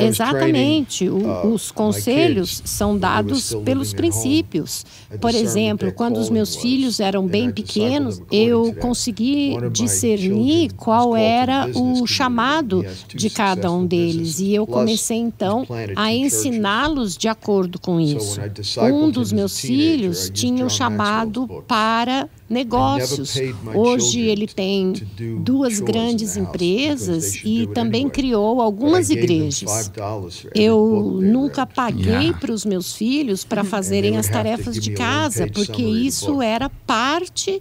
[0.00, 4.84] Exatamente, o, uh, os conselhos são dados pelos princípios.
[5.20, 12.06] Por exemplo, quando os meus filhos eram bem pequenos, eu consegui discernir qual era o
[12.06, 15.66] chamado de cada um deles e eu comecei então
[15.96, 18.40] a ensiná-los de acordo com isso.
[18.80, 23.34] Um dos meus filhos tinha o chamado para negócios.
[23.74, 24.92] Hoje ele tem
[25.40, 29.70] duas grandes empresas e também criou algumas igrejas.
[30.54, 36.40] Eu nunca paguei para os meus filhos para fazerem as tarefas de casa, porque isso
[36.42, 37.60] era parte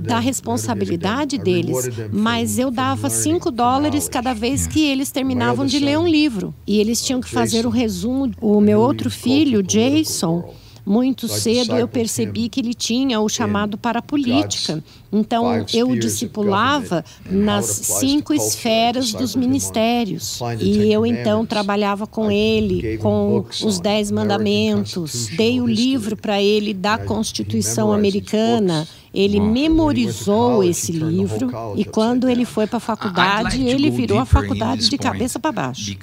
[0.00, 1.88] da responsabilidade deles.
[2.12, 6.54] Mas eu dava cinco dólares cada vez que eles terminavam de ler um livro.
[6.66, 8.32] E eles tinham que fazer o resumo.
[8.40, 10.54] O meu outro filho, Jason,
[10.86, 14.84] muito cedo eu percebi que ele tinha o chamado para a política.
[15.14, 20.40] Então eu o discipulava nas cinco esferas dos ministérios.
[20.60, 25.28] E eu então trabalhava com ele, com os Dez Mandamentos.
[25.36, 32.44] Dei o livro para ele da Constituição Americana ele memorizou esse livro e quando ele
[32.44, 35.96] foi para a faculdade, ele virou a faculdade de cabeça para baixo.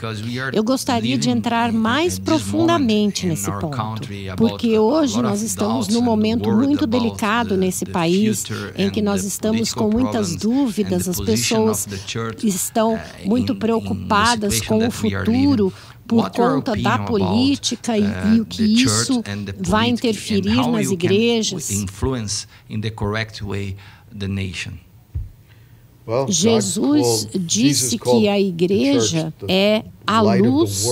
[0.54, 4.08] Eu gostaria de entrar mais profundamente nesse ponto,
[4.38, 8.46] porque hoje nós estamos num momento muito delicado nesse país,
[8.78, 11.88] em que nós estamos com muitas dúvidas, as pessoas
[12.44, 15.74] estão uh, muito preocupadas com o futuro
[16.08, 19.24] por conta da política e, uh, e o que isso
[19.60, 21.70] vai interferir nas igrejas.
[26.28, 30.86] Jesus disse que a igreja é a luz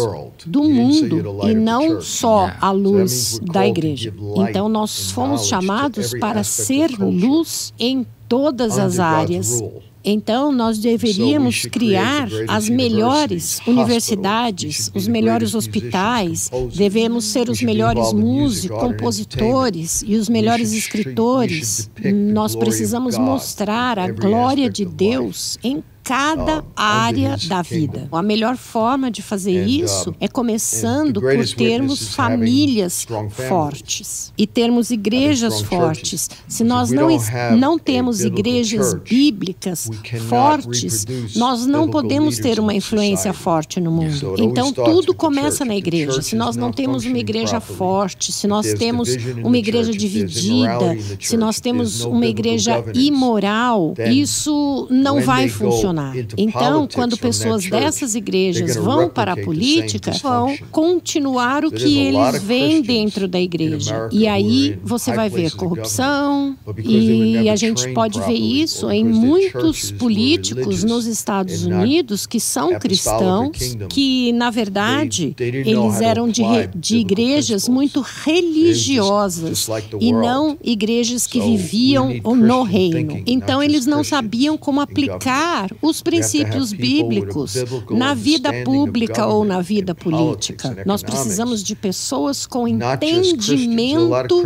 [0.46, 4.14] do mundo e não só a luz da igreja.
[4.38, 9.62] Então, nós fomos chamados para ser luz em todas as áreas
[10.10, 18.80] então, nós deveríamos criar as melhores universidades, os melhores hospitais, devemos ser os melhores músicos,
[18.80, 21.90] compositores e os melhores escritores.
[22.34, 28.08] Nós precisamos mostrar a glória de Deus em cada área da vida.
[28.12, 33.06] A melhor forma de fazer isso é começando por termos famílias
[33.48, 36.28] fortes e termos igrejas fortes.
[36.48, 37.10] Se nós não,
[37.56, 39.88] não temos igrejas bíblicas
[40.28, 41.06] fortes,
[41.36, 44.34] nós não podemos ter uma influência forte no mundo.
[44.40, 46.24] Então, tudo começa na igreja.
[46.24, 49.10] Se nós não temos uma igreja forte, se nós temos
[49.44, 56.16] uma igreja dividida, se nós temos uma igreja imoral, isso não vai funcionar funcionar.
[56.38, 62.82] Então, quando pessoas dessas igrejas vão para a política, vão continuar o que eles veem
[62.82, 64.10] dentro da igreja.
[64.12, 70.84] E aí você vai ver corrupção, e a gente pode ver isso em muitos políticos
[70.84, 76.44] nos Estados Unidos que são cristãos, que, na verdade, eles eram de,
[76.76, 79.68] de igrejas muito religiosas
[80.00, 83.22] e não igrejas que viviam no reino.
[83.26, 87.56] Então, eles não sabiam como aplicar os princípios bíblicos
[87.90, 90.84] na vida pública ou na vida política.
[90.86, 94.44] Nós precisamos de pessoas com entendimento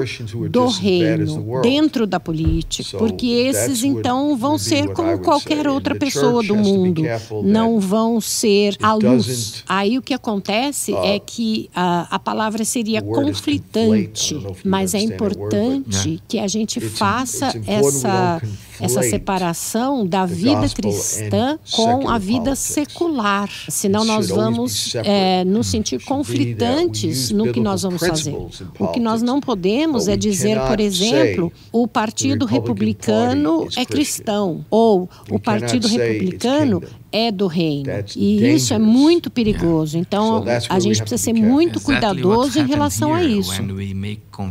[0.50, 6.56] do reino dentro da política, porque esses então vão ser como qualquer outra pessoa do
[6.56, 7.04] mundo,
[7.44, 9.64] não vão ser a luz.
[9.68, 16.40] Aí o que acontece é que a, a palavra seria conflitante, mas é importante que
[16.40, 18.42] a gente faça essa
[18.80, 21.23] essa separação da vida cristã
[21.72, 23.50] com a vida secular.
[23.70, 28.36] Senão nós vamos é, nos sentir conflitantes no que nós vamos fazer.
[28.80, 35.10] O que nós não podemos é dizer, por exemplo, o Partido Republicano é cristão ou
[35.30, 36.82] o Partido Republicano
[37.14, 37.90] é do reino.
[38.16, 39.98] E isso é muito perigoso.
[40.00, 43.62] Então, a gente precisa ser muito cuidadoso em relação a isso.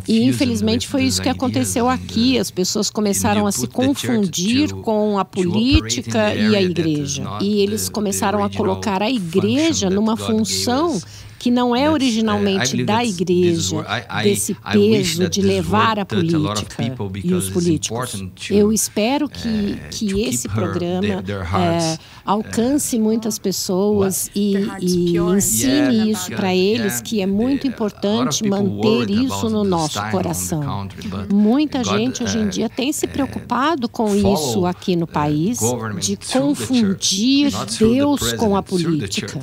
[0.07, 2.39] E, infelizmente, foi isso que aconteceu aqui.
[2.39, 7.25] As pessoas começaram a se confundir com a política e a igreja.
[7.41, 11.01] E eles começaram a colocar a igreja numa função
[11.43, 13.85] que não é originalmente da igreja,
[14.23, 16.85] desse peso de levar a política
[17.25, 18.23] e os políticos.
[18.49, 26.31] Eu espero que, uh, que esse programa é, alcance muitas pessoas e, e ensine isso
[26.31, 30.87] para eles, que é muito importante manter isso no nosso coração.
[31.29, 35.59] Muita gente hoje em dia tem se preocupado com isso aqui no país,
[35.99, 39.41] de confundir Deus com a política.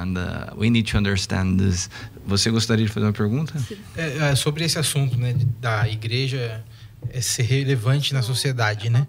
[0.00, 1.90] And uh, we need to understand this.
[2.26, 3.54] Você gostaria de fazer uma pergunta?
[3.96, 6.64] É, é, sobre esse assunto, né, da igreja
[7.10, 9.06] é ser relevante na sociedade, né?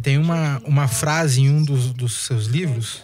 [0.00, 3.02] Tem uma, uma frase em um dos, dos seus livros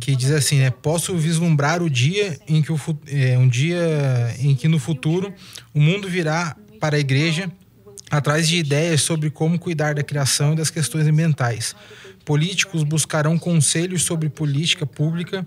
[0.00, 0.70] que diz assim, né?
[0.70, 5.32] Posso vislumbrar o dia em que o é, um dia em que no futuro
[5.74, 7.50] o mundo virá para a igreja
[8.10, 11.74] atrás de ideias sobre como cuidar da criação e das questões ambientais.
[12.24, 15.46] Políticos buscarão conselhos sobre política pública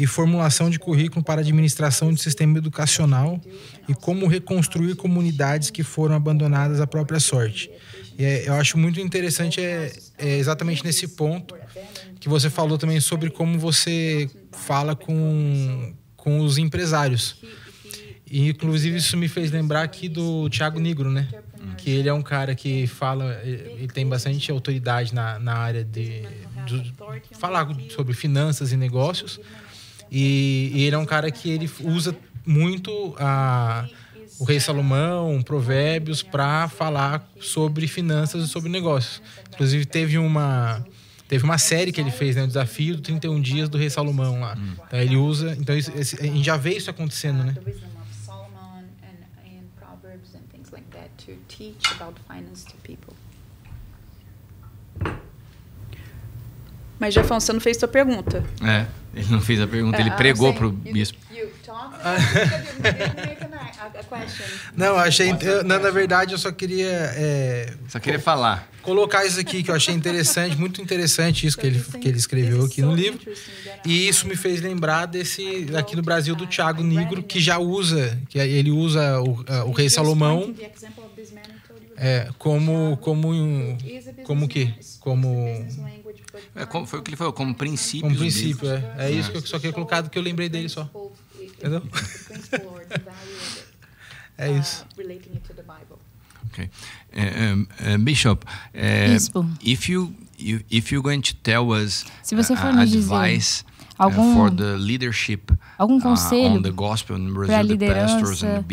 [0.00, 3.38] e formulação de currículo para administração de sistema educacional
[3.86, 7.70] e como reconstruir comunidades que foram abandonadas à própria sorte.
[8.18, 11.54] E é, eu acho muito interessante é, é exatamente nesse ponto
[12.18, 17.36] que você falou também sobre como você fala com, com os empresários.
[18.26, 21.28] E, inclusive, isso me fez lembrar aqui do Thiago Negro, né?
[21.76, 26.22] Que ele é um cara que fala, ele tem bastante autoridade na, na área de,
[26.64, 26.94] de
[27.38, 29.38] falar sobre finanças e negócios.
[30.10, 33.86] E, e, ele é um cara que ele usa muito a,
[34.38, 39.22] o Rei Salomão, Provérbios, para falar sobre finanças e sobre negócios.
[39.52, 40.84] Inclusive, teve uma
[41.30, 42.42] Teve uma série que ele fez, né?
[42.42, 44.56] O desafio do 31 dias do Rei Salomão lá.
[44.58, 44.74] Hum.
[44.84, 45.56] Então ele usa.
[45.60, 47.54] Então isso, esse, a gente já vê isso acontecendo, né?
[56.98, 58.44] Mas você não fez sua pergunta.
[58.60, 61.18] É, ele não fez a pergunta, ele uh, pregou para o bispo.
[61.30, 61.50] You, you
[64.76, 65.30] não, achei.
[65.30, 66.88] Eu, na, na verdade, eu só queria.
[66.88, 68.68] É, só queria falar.
[68.82, 72.64] Colocar isso aqui que eu achei interessante, muito interessante isso que ele, que ele escreveu
[72.64, 73.20] aqui no livro.
[73.84, 78.18] E isso me fez lembrar desse aqui no Brasil do Tiago Negro, que já usa,
[78.28, 80.54] que ele usa o, o rei Salomão
[82.02, 83.30] é, como como
[84.24, 85.28] como que como
[86.54, 89.36] é, como foi o que ele falou como princípio como princípio é, é isso que
[89.36, 90.90] eu só queria colocar que eu lembrei dele só
[91.60, 91.82] Entendeu?
[94.38, 94.86] é isso.
[96.52, 96.70] Okay.
[97.12, 99.18] Uh, uh, Bishop, uh,
[99.62, 103.64] if you, you if you're going to tell us Se você for nos dizer
[104.04, 106.62] algum, for the leadership algum conselho
[107.46, 108.64] para a liderança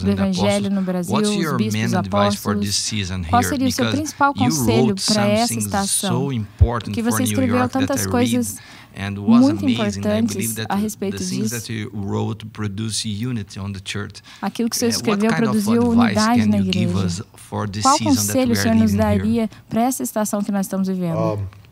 [0.00, 2.92] do Evangelho no Brasil, os bispos e apóstolos,
[3.30, 6.28] qual seria o seu principal conselho para essa estação?
[6.82, 8.58] Porque você escreveu tantas coisas
[9.18, 11.56] muito importantes a respeito disso.
[14.40, 17.24] Aquilo que você escreveu produziu unidade na igreja.
[17.82, 21.18] Qual conselho o senhor nos daria para essa estação que nós estamos vivendo?
[21.18, 21.63] Um,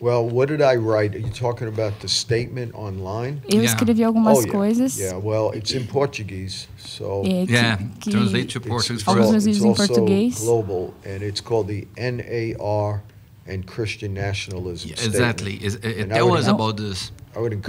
[0.00, 1.14] Well, what did I write?
[1.14, 3.42] Are you talking about the statement online?
[3.46, 4.52] Eu escrevi algumas oh, yeah.
[4.52, 4.98] coisas.
[4.98, 9.04] Yeah, well, it's in Portuguese, so é, que, yeah, que translate to Portuguese.
[9.06, 10.40] Alguns vídeos em português.
[10.40, 13.02] global, and it's called the NAR
[13.46, 14.88] and Christian nationalism.
[14.88, 15.62] Yeah, exactly.
[15.62, 17.12] Is, it, tell us about this.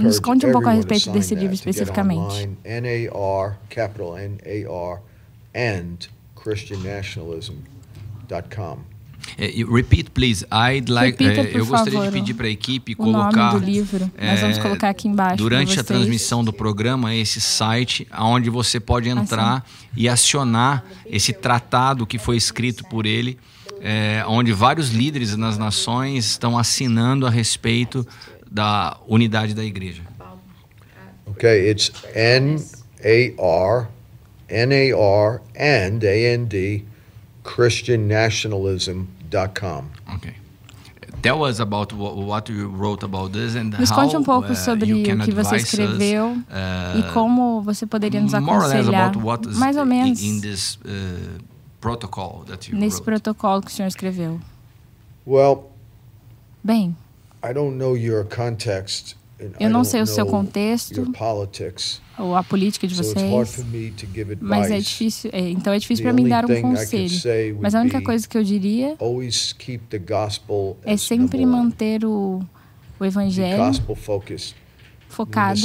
[0.00, 2.48] Nos conte um pouco a respeito desse livro especificamente.
[2.64, 5.02] NAR, capital NAR,
[5.54, 8.91] and ChristianNationalism.com.
[9.38, 10.44] Uh, repeat, please.
[10.52, 13.56] I'd like, Repita, uh, eu gostaria favor, de pedir para a equipe colocar.
[13.56, 14.10] Livro.
[14.20, 15.36] Nós vamos colocar aqui embaixo.
[15.36, 19.64] Durante a transmissão do programa, esse site onde você pode entrar assim.
[19.96, 23.38] e acionar esse tratado que foi escrito por ele
[23.82, 28.06] é, onde vários líderes nas nações estão assinando a respeito
[28.48, 30.02] da unidade da igreja.
[31.26, 32.62] Okay, it's N
[33.04, 33.88] A R
[34.48, 36.84] N A R and A N D
[37.44, 39.90] christiannationalism.com.
[40.16, 40.34] Okay.
[41.20, 44.92] Tell us about what you wrote about this and Nos conte um pouco uh, sobre
[44.92, 49.12] o que você escreveu us, uh, e como você poderia nos aconselhar.
[49.54, 50.20] Mais ou menos.
[50.20, 51.38] In this, uh,
[51.82, 53.04] protocol that you nesse wrote?
[53.04, 54.40] protocolo que o senhor escreveu?
[55.26, 55.70] Well,
[56.64, 56.96] Bem,
[57.42, 59.16] I don't know your context.
[59.58, 61.10] Eu não sei o seu contexto
[62.18, 63.64] ou a política de vocês,
[64.40, 65.30] mas é difícil.
[65.32, 67.58] É, então é difícil para mim dar um conselho.
[67.60, 68.96] Mas a única coisa que eu diria
[70.84, 72.40] é sempre manter o,
[72.98, 73.62] o evangelho
[75.08, 75.60] focado.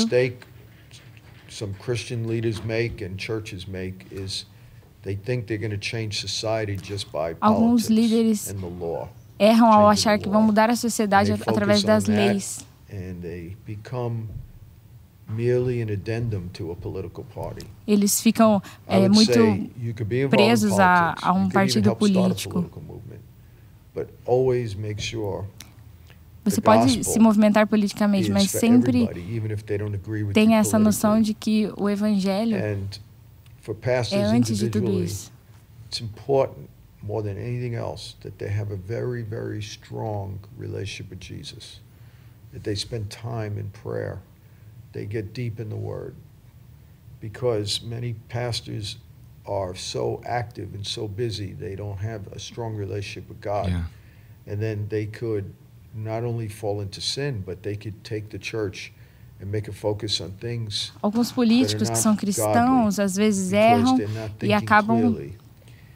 [1.49, 4.45] Some Christian leaders make and churches make is
[7.39, 8.53] Alguns líderes
[9.39, 12.66] erram ao achar que vão mudar a sociedade através das leis.
[17.85, 19.33] Eles ficam é, muito
[20.29, 22.69] presos a, a um partido político.
[26.45, 29.09] Você pode se movimentar politicamente, mas sempre
[30.33, 32.77] tenha essa noção de que o evangelho é
[34.23, 35.31] antes de tudo isso.
[35.89, 36.69] It's important
[37.01, 41.81] more than anything else that they have a very very strong relationship with Jesus.
[42.53, 44.19] That they spend time in prayer.
[44.93, 46.15] They get deep in the word.
[47.19, 48.97] Because many pastors
[49.45, 53.69] are so active and so busy, they don't have a strong relationship with God.
[53.69, 53.83] Yeah.
[54.45, 55.53] And then they could
[55.93, 58.93] not only fall into sin, but they could take the church
[59.39, 60.91] and make a focus on things.
[61.01, 63.97] Alguns políticos que são cristãos às vezes erram
[64.41, 65.31] e acabam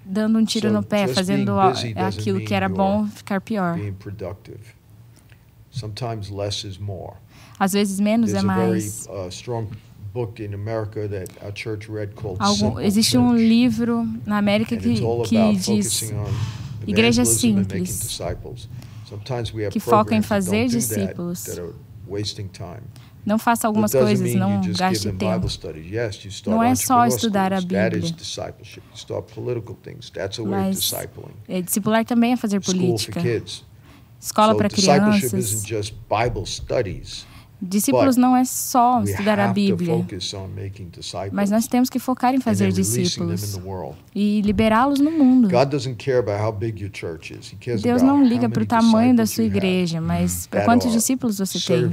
[0.06, 3.78] dando um tiro no pé, fazendo aquilo que era bom ficar pior.
[7.60, 9.08] Às vezes menos é mais.
[12.42, 14.96] Algum, existe um livro na América que,
[15.30, 16.12] que diz
[16.88, 17.90] Igreja simples,
[19.72, 20.66] que foca em fazer
[21.08, 21.44] discípulos.
[23.24, 25.46] Não faça algumas coisas, não gaste tempo.
[26.50, 28.00] Não é só estudar a Bíblia.
[30.50, 30.90] Mas
[31.48, 32.60] é, discipular também é fazer
[33.06, 33.22] política.
[34.22, 35.66] Escola para crianças.
[37.64, 40.04] Discípulos não é só estudar a Bíblia,
[41.32, 43.60] mas nós temos que focar em fazer discípulos
[44.16, 45.48] e liberá-los no mundo.
[47.82, 51.90] Deus não liga para o tamanho da sua igreja, mas para quantos discípulos você tem.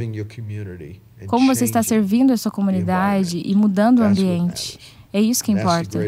[1.26, 4.78] Como você está servindo a sua comunidade e mudando o ambiente.
[5.12, 5.98] É isso que importa.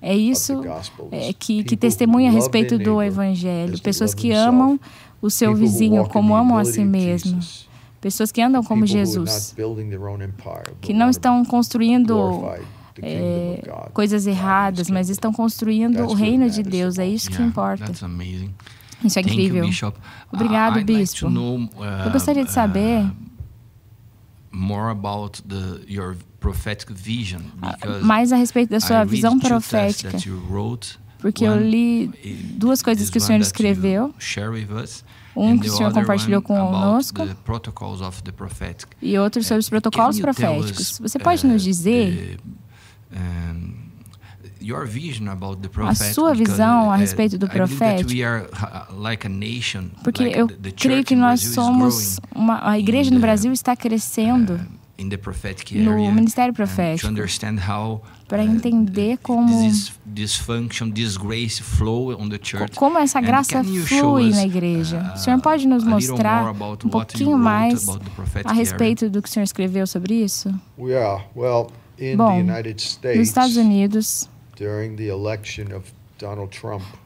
[0.00, 0.62] É isso
[1.10, 3.78] é, que, que testemunha a respeito do Evangelho.
[3.80, 4.78] Pessoas que amam
[5.22, 7.70] o seu vizinho como amam a si mesmos.
[8.00, 9.54] Pessoas que andam como Jesus,
[10.80, 12.44] que não estão construindo
[13.00, 13.62] é,
[13.92, 16.98] coisas erradas, mas estão construindo o reino de Deus.
[16.98, 17.92] É isso que importa.
[19.04, 19.64] Isso é incrível.
[20.32, 21.26] Obrigado, bispo.
[22.04, 23.08] Eu gostaria de uh, saber
[28.02, 30.16] mais a respeito da sua visão profética.
[31.22, 32.10] Porque eu li
[32.58, 34.12] duas coisas que o senhor escreveu.
[35.34, 37.22] um que o senhor compartilhou conosco
[39.00, 40.98] e outro sobre os protocolos proféticos.
[41.00, 42.38] Você pode nos dizer
[45.90, 48.08] a sua visão a respeito do profético?
[50.04, 50.46] Porque eu
[50.76, 54.60] creio que nós somos uma, a igreja no Brasil está crescendo
[55.84, 57.08] no ministério profético
[58.32, 59.46] para entender como
[62.74, 65.12] como essa graça flui na igreia.
[65.14, 66.50] O senhor pode nos mostrar
[66.82, 67.86] um pouquinho mais
[68.42, 70.48] a respeito do que o senhor escreveu sobre isso?
[72.16, 72.42] Bom,
[73.18, 74.30] nos Estados Unidos,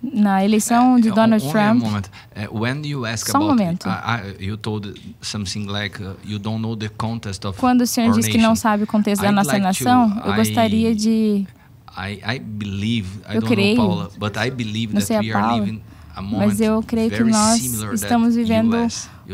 [0.03, 1.83] na eleição de Donald Trump.
[3.33, 3.89] Só um momento.
[7.59, 11.47] Quando o senhor diz que não sabe o contexto da nossa nação, eu gostaria de
[13.33, 13.77] eu creio,
[14.93, 15.59] não sei a Paula,
[16.39, 17.61] mas eu creio que nós
[17.95, 18.77] estamos vivendo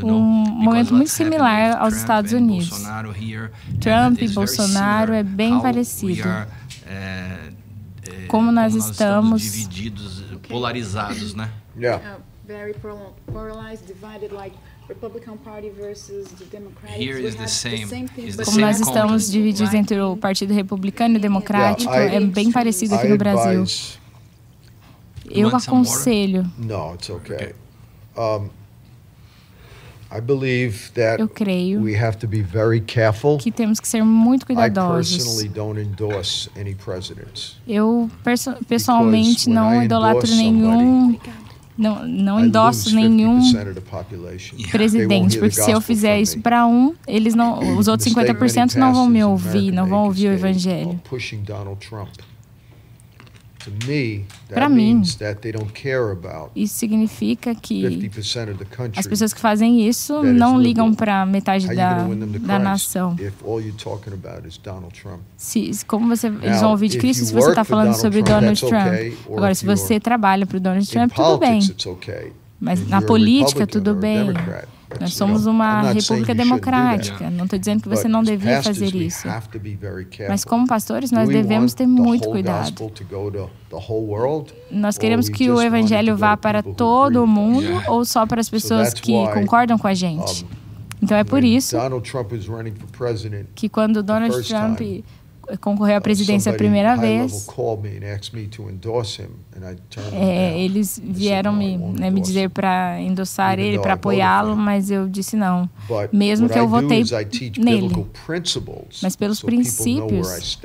[0.05, 2.71] um momento muito similar aos Estados Unidos.
[3.81, 6.23] Trump e Bolsonaro é bem parecido
[8.29, 11.51] como nós estamos divididos, polarizados, né?
[11.77, 12.19] Yeah.
[12.47, 12.75] Very
[13.33, 14.55] polarized, divided like
[14.89, 17.01] Republican Party versus the Democratic.
[17.01, 17.87] Here is the same.
[18.45, 23.09] Como nós estamos divididos entre o Partido Republicano e o Democrático, é bem parecido aqui
[23.09, 23.65] no Brasil.
[25.31, 26.51] Eu aconselho.
[26.59, 27.55] No, it's okay.
[28.17, 28.51] Um,
[31.21, 31.81] eu creio
[33.39, 35.17] que temos que ser muito cuidadosos.
[37.67, 38.11] Eu
[38.69, 41.19] pessoalmente não idolatro nenhum
[41.77, 43.41] não, não endosso nenhum
[44.71, 49.09] presidente, porque se eu fizer isso para um, eles não, os outros 50% não vão
[49.09, 51.01] me ouvir, não vão ouvir o evangelho.
[54.49, 55.01] Para mim,
[56.55, 57.83] isso significa que
[58.99, 61.95] as pessoas que fazem isso não ligam para metade da,
[62.41, 63.15] da nação.
[65.37, 68.87] Se, como você, eles vão ouvir de Cristo se você está falando sobre Donald Trump.
[69.37, 71.61] Agora, se você trabalha para o Donald Trump, tudo bem.
[72.61, 74.27] Mas na política, tudo bem.
[75.01, 77.31] Nós somos uma república democrática.
[77.31, 79.27] Não estou dizendo que você não devia fazer isso.
[80.29, 82.93] Mas como pastores, nós devemos ter muito cuidado.
[84.71, 88.95] Nós queremos que o evangelho vá para todo o mundo ou só para as pessoas
[88.95, 90.47] que concordam com a gente.
[91.03, 91.77] Então é por isso
[93.57, 94.81] que quando Donald Trump
[95.61, 97.47] concorreu à presidência a primeira vez,
[100.13, 105.37] é, eles vieram me, né, me dizer para endossar ele, para apoiá-lo, mas eu disse
[105.37, 105.69] não.
[106.13, 107.05] Mesmo que eu votei
[107.59, 108.07] nele.
[109.03, 110.59] Mas pelos princípios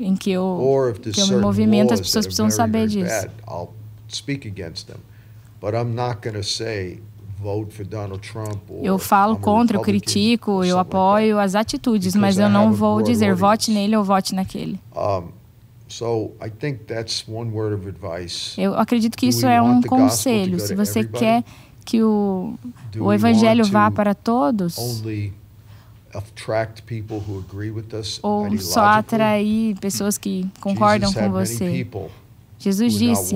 [0.00, 3.28] em que eu, que eu me movimento, as pessoas precisam saber disso.
[5.60, 7.00] But I'm not going to say
[8.82, 13.70] eu falo contra, eu critico, eu apoio as atitudes, mas eu não vou dizer vote
[13.70, 14.80] nele ou vote naquele.
[18.58, 20.60] Eu acredito que isso é um conselho.
[20.60, 21.44] Se você quer
[21.84, 22.54] que o,
[22.98, 24.76] o evangelho vá para todos,
[28.22, 31.86] ou só atrair pessoas que concordam com você.
[32.58, 33.34] Jesus disse,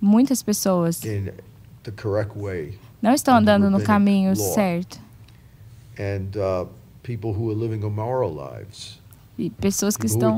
[0.00, 1.00] muitas pessoas
[3.02, 5.00] não estão andando no caminho certo.
[5.98, 6.68] And uh,
[7.02, 9.00] people who are living immoral lives.
[9.40, 10.36] e pessoas que estão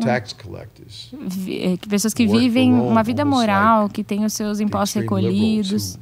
[1.48, 5.98] eh, pessoas que vivem uma vida moral, que têm os seus impostos recolhidos.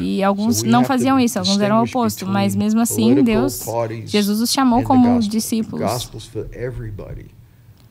[0.00, 3.64] E alguns não faziam isso, alguns eram oposto, mas mesmo assim Deus,
[4.04, 5.80] Jesus os chamou como discípulos.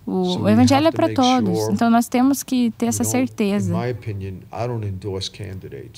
[0.08, 3.74] O, o evangelho é para todos, então nós temos que ter essa certeza.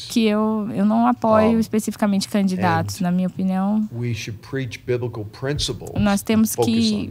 [0.10, 3.88] Que eu, eu não apoio especificamente candidatos, na minha opinião.
[6.00, 7.10] Nós temos que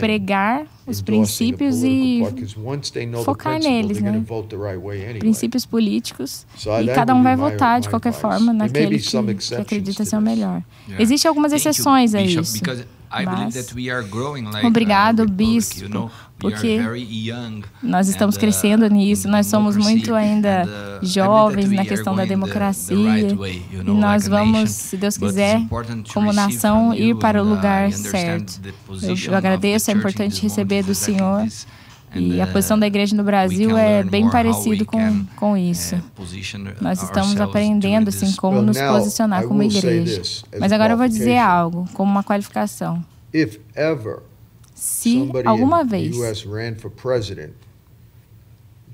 [0.00, 2.22] pregar os princípios e
[3.24, 4.10] focar neles, né?
[5.20, 6.46] Princípios políticos
[6.82, 9.04] e cada um vai votar de qualquer forma naquele que,
[9.34, 10.62] que acredita ser o melhor.
[10.98, 12.54] Existem algumas exceções a isso.
[13.10, 13.74] Mas,
[14.64, 16.80] obrigado, bispo, porque
[17.82, 20.64] nós estamos crescendo nisso, nós somos muito ainda
[21.02, 25.60] uh, jovens na questão da democracia e nós vamos, se Deus quiser,
[26.14, 28.60] como nação, ir para o uh, lugar certo.
[29.28, 31.46] Eu agradeço, é importante receber do Senhor.
[32.14, 35.96] E a posição da igreja no Brasil é bem parecido com, com isso.
[36.80, 40.22] Nós estamos aprendendo assim como nos posicionar como igreja.
[40.58, 43.04] Mas agora eu vou dizer algo como uma qualificação.
[44.74, 46.16] Se alguma vez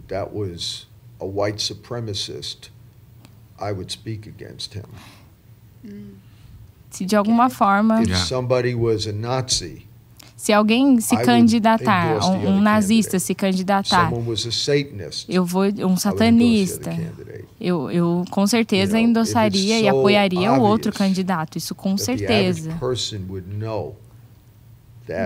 [0.08, 0.86] that was
[1.20, 2.70] a white supremacist,
[3.58, 4.84] I would speak against him.
[6.90, 9.85] Se de alguma forma, if somebody was a Nazi,
[10.36, 14.12] se alguém se candidatar, um, um nazista se candidatar,
[15.26, 16.94] eu vou um satanista,
[17.58, 22.70] eu, eu com certeza endossaria e apoiaria o outro candidato, isso com certeza.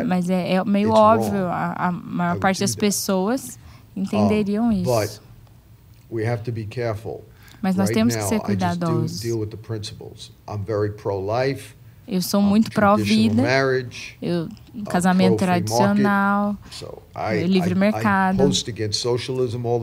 [0.06, 3.58] Mas é, é meio óbvio, a, a, maior parte das pessoas
[3.96, 4.84] entenderiam isso.
[7.60, 9.20] Mas nós temos que ser cuidadosos.
[12.06, 13.42] Eu sou muito pró-vida.
[14.20, 14.48] Eu
[14.88, 16.56] casamento tradicional,
[17.46, 18.42] livre mercado.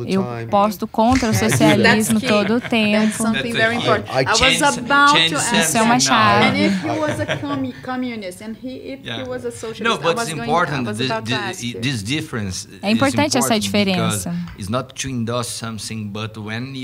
[0.08, 3.24] Eu posto contra o socialismo todo o tempo.
[5.60, 6.46] Isso é uma chave.
[6.46, 7.38] And if he was a
[7.84, 10.88] communist and he, if he was a socialist, no, but it's important
[11.82, 12.68] this difference.
[12.82, 14.34] É importante essa diferença.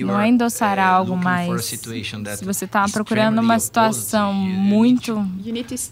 [0.05, 5.25] Não é endossar uh, algo, mas se você está procurando uma situação muito,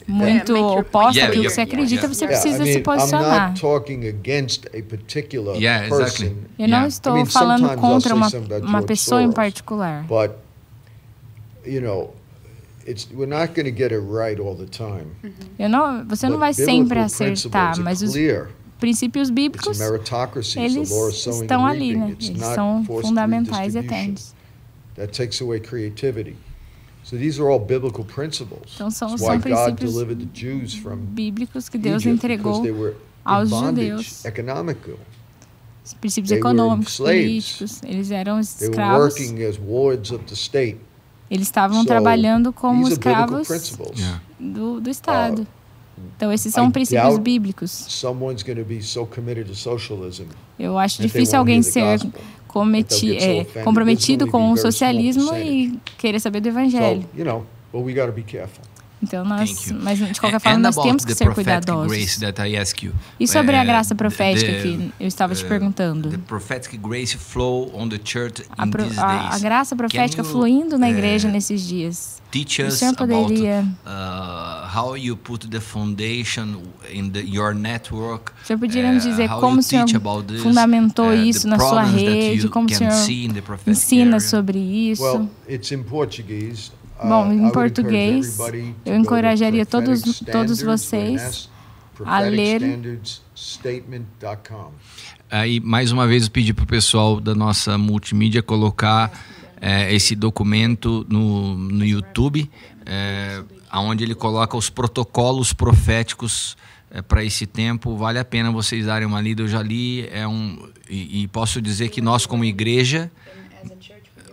[0.07, 3.53] muito oposta àquilo que você acredita então você precisa se posicionar.
[5.55, 6.35] Yeah, exactly.
[6.59, 8.27] Eu não estou falando contra uma,
[8.63, 10.03] uma pessoa em particular.
[10.07, 10.31] But,
[11.65, 12.13] you know,
[15.59, 18.13] Eu não, você não vai sempre acertar, mas os
[18.79, 19.79] princípios bíblicos,
[20.57, 22.15] eles estão ali, né?
[22.19, 24.33] Eles são fundamentais e eternos.
[24.95, 26.35] That takes away creativity.
[28.75, 29.93] Então são, são princípios
[30.97, 32.53] bíblicos que Deus entregou
[33.25, 34.25] aos judeus.
[35.83, 39.15] Os princípios econômicos, políticos, eles eram escravos.
[41.29, 43.47] Eles estavam trabalhando como escravos
[44.39, 45.47] do, do Estado.
[46.17, 47.85] Então, esses são princípios bíblicos.
[50.57, 51.99] Eu acho difícil alguém ser
[52.51, 57.05] cometi, é, comprometido com o socialismo e querer saber do evangelho.
[59.01, 62.19] Então nós, mas de qualquer forma nós temos que ser cuidadosos.
[63.19, 66.09] E sobre a uh, graça profética que eu estava te uh, perguntando.
[68.57, 72.21] A, pro, a, a graça profética fluindo na igreja uh, nesses dias.
[72.31, 78.31] Teach us about uh, how you put the foundation in the, your network.
[78.43, 79.85] O senhor poderia nos dizer uh, como o senhor
[80.41, 82.93] fundamentou uh, isso na sua rede, como o senhor
[83.67, 85.03] ensina sobre isso?
[85.03, 86.71] Well, it's in Portuguese.
[87.03, 88.37] Bom, em português,
[88.85, 91.49] eu encorajaria todos, todos vocês
[92.05, 92.99] a ler.
[95.29, 99.11] Aí, mais uma vez, eu pedi para o pessoal da nossa multimídia colocar
[99.59, 102.49] é, esse documento no, no YouTube,
[102.85, 103.43] é,
[103.73, 106.57] onde ele coloca os protocolos proféticos
[106.89, 107.95] é, para esse tempo.
[107.95, 109.43] Vale a pena vocês darem uma lida.
[109.43, 113.09] Eu já li, é um, e, e posso dizer que nós, como igreja,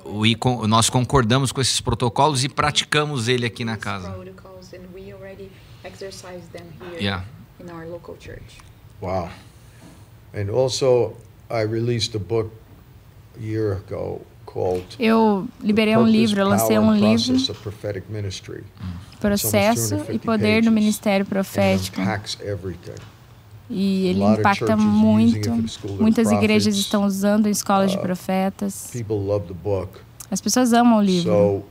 [0.09, 4.15] o, nós concordamos com esses protocolos e praticamos ele aqui na casa.
[7.01, 7.25] Yeah.
[9.01, 9.31] Wow.
[10.35, 11.17] And also
[11.51, 12.51] I released a book
[13.37, 17.37] a year ago called Eu liberei um livro, eu lancei um livro
[19.21, 22.01] Processo e Poder do Ministério Profético.
[23.71, 25.51] E ele impacta muito.
[26.01, 28.91] Muitas igrejas estão usando em escolas de uh, profetas.
[30.31, 31.65] As pessoas amam o livro.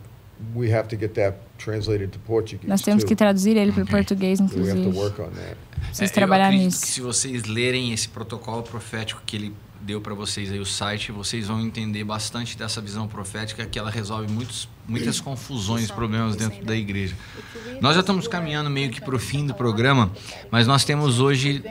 [0.56, 2.68] we have to get that translated to Portuguese.
[2.68, 4.80] Nós temos que traduzir ele para o português, inclusive.
[4.80, 5.58] We have to work on that.
[5.88, 6.86] Precisa é, trabalhar nisso.
[6.86, 9.54] se vocês lerem esse protocolo profético que ele
[9.88, 13.90] deu para vocês aí o site, vocês vão entender bastante dessa visão profética que ela
[13.90, 17.16] resolve muitos, muitas confusões, problemas dentro da igreja.
[17.80, 20.12] Nós já estamos caminhando meio que para o fim do programa,
[20.52, 21.64] mas nós temos hoje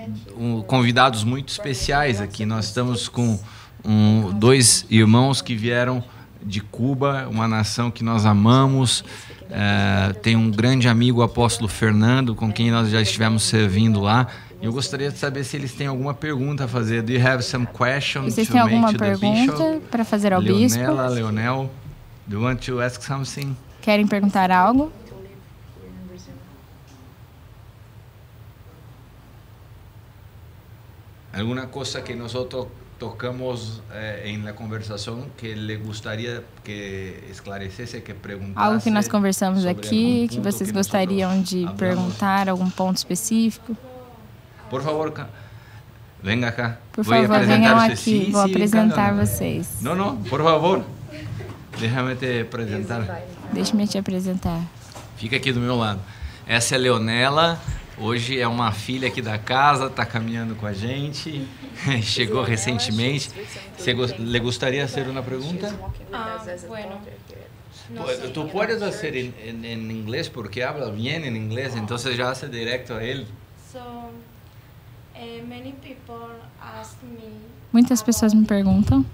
[0.66, 2.46] convidados muito especiais aqui.
[2.46, 3.38] Nós estamos com
[3.84, 6.02] um, dois irmãos que vieram
[6.42, 9.04] de Cuba, uma nação que nós amamos.
[9.50, 14.26] É, tem um grande amigo, o apóstolo Fernando, com quem nós já estivemos servindo lá.
[14.66, 17.00] Eu gostaria de saber se eles têm alguma pergunta a fazer.
[17.00, 20.80] Do you have some questions Vocês têm alguma pergunta para fazer ao Leonela, bispo?
[20.80, 21.70] Leonela, Leonel,
[22.26, 23.56] do you want to ask something?
[23.80, 24.90] Querem perguntar algo?
[31.32, 32.32] Alguma coisa que nós
[32.98, 38.66] tocamos eh, em la conversação que lhe gostaria que esclarecesse, que perguntasse.
[38.66, 43.76] Algo que nós conversamos aqui, que vocês que gostariam de perguntar, algum ponto específico?
[44.70, 45.12] Por favor,
[46.22, 46.78] venga cá.
[46.92, 49.78] Por favor, venham aqui, vou apresentar vocês.
[49.80, 50.84] Não, não, por favor.
[51.78, 53.22] Deixa-me te apresentar.
[53.52, 54.60] Deixa-me te apresentar.
[55.16, 56.00] Fica aqui do meu lado.
[56.46, 57.60] Essa é Leonela.
[57.98, 61.46] Hoje é uma filha aqui da casa, está caminhando com a gente.
[62.02, 63.30] Chegou recentemente.
[63.76, 65.74] Você le gostaria de fazer uma pergunta?
[66.12, 67.00] Ah, bueno.
[68.34, 72.48] Tú puedes hacer en, en, en, inglés porque habla bien en inglés, entonces ya hace
[72.48, 73.26] directo a él.
[73.72, 75.05] So, eh, many people ask me
[77.72, 79.04] Muitas pessoas me perguntam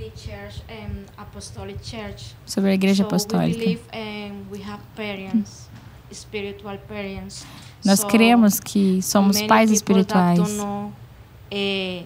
[0.00, 0.62] the church,
[1.16, 2.34] apostolic church.
[2.46, 3.58] sobre a igreja apostólica.
[3.58, 5.68] So we believe, we have parents,
[6.12, 7.46] spiritual parents.
[7.84, 10.38] Nós cremos que somos pais espirituais.
[11.50, 12.04] Eh,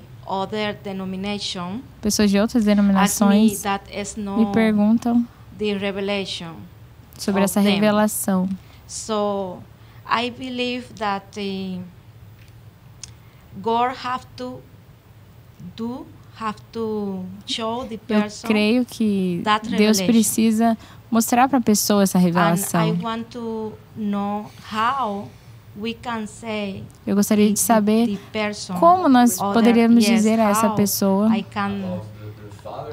[2.00, 3.62] Pessoas de outras denominações
[4.36, 5.26] me perguntam
[7.18, 8.48] sobre essa revelação.
[8.86, 9.62] So,
[10.06, 11.82] I believe that uh,
[13.60, 14.60] God have to
[15.76, 19.42] do have to show the person Eu creio que
[19.76, 20.76] Deus precisa
[21.10, 22.80] mostrar para a pessoa essa revelação.
[22.80, 25.28] And I want to know how
[25.76, 28.18] we can say Eu gostaria de saber
[28.80, 31.28] como nós poderíamos dizer a essa pessoa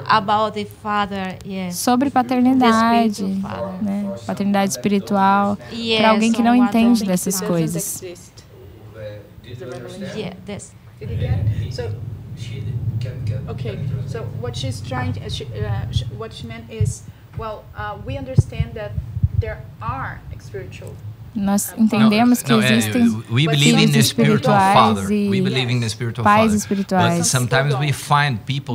[0.08, 1.78] about the father, yes.
[1.78, 3.24] sobre paternidade,
[3.82, 4.14] né?
[4.26, 8.31] paternidade espiritual, yes, para alguém que não entende dessas coisas.
[10.16, 10.74] Yeah, this.
[13.50, 15.86] Okay, so what she's trying, to, she, uh,
[16.18, 17.04] what she meant is,
[17.38, 18.92] well, uh, we understand that
[19.40, 20.96] there are spiritual
[21.34, 25.44] nós entendemos que existem filhos espirituais e
[26.22, 27.34] pais espirituais.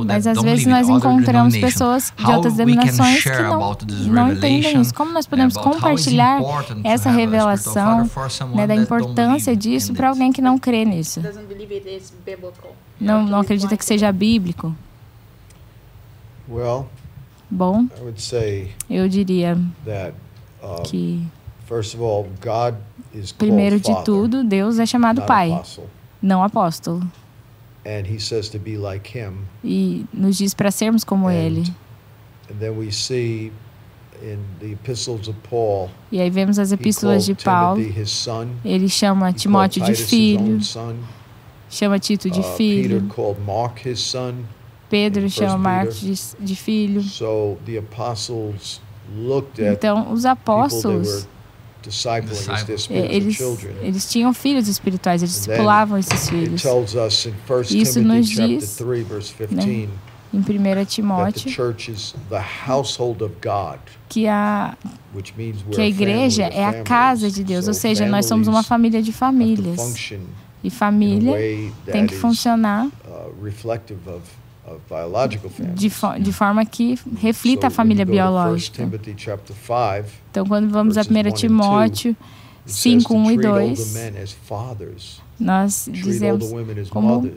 [0.05, 3.77] Mas às vezes nós encontramos pessoas de outras denominações que não,
[4.07, 4.93] não entendem isso.
[4.93, 6.41] Como nós podemos compartilhar
[6.83, 8.09] essa revelação
[8.55, 11.21] né, da importância disso para alguém que não crê nisso?
[12.99, 14.75] Não, não acredita que seja bíblico?
[17.49, 17.85] Bom,
[18.89, 19.57] eu diria
[20.85, 21.25] que
[23.37, 25.61] Primeiro de tudo, Deus é chamado Pai,
[26.21, 27.05] não apóstolo.
[29.63, 31.63] E nos diz para sermos como Ele.
[36.11, 37.81] E aí vemos as epístolas de Paulo.
[38.65, 40.59] Ele chama Timóteo de filho,
[41.69, 43.07] chama Tito de uh, filho.
[44.89, 47.01] Pedro chama Marcos de, filho.
[49.73, 51.27] Então, os apóstolos
[52.89, 53.37] eles,
[53.81, 56.61] eles tinham filhos espirituais, eles discipulavam esses filhos.
[57.71, 58.79] Isso nos diz
[59.51, 59.87] né,
[60.33, 61.49] em 1 Timóteo
[64.09, 64.77] que a,
[65.71, 69.11] que a igreja é a casa de Deus, ou seja, nós somos uma família de
[69.13, 69.77] famílias.
[70.63, 71.33] E família
[71.85, 73.33] tem que funcionar uh,
[75.73, 78.83] de, fo de forma que reflita a família biológica.
[80.31, 82.15] Então, quando vamos a 1 Timóteo
[82.65, 83.93] 5, 1 e 2,
[85.39, 86.51] nós dizemos
[86.89, 87.29] como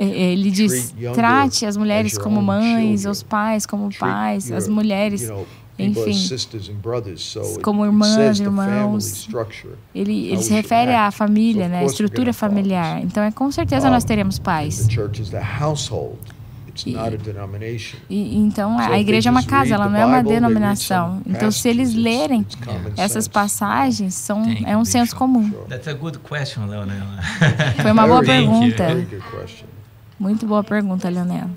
[0.00, 5.22] ele diz, trate as mulheres como mães, os pais como pais, as mulheres.
[5.78, 6.12] enfim,
[7.62, 9.28] como irmãs, irmãos.
[9.94, 13.00] Ele, ele se refere à família, né, a estrutura familiar.
[13.02, 14.86] Então, é com certeza nós teremos pais.
[16.86, 16.96] E,
[18.08, 21.20] e, então a igreja é uma casa, ela não é uma denominação.
[21.26, 22.46] Então se eles lerem
[22.96, 25.50] essas passagens, são é um senso comum.
[27.82, 28.86] Foi uma boa pergunta.
[30.18, 31.50] Muito boa pergunta, Leonela.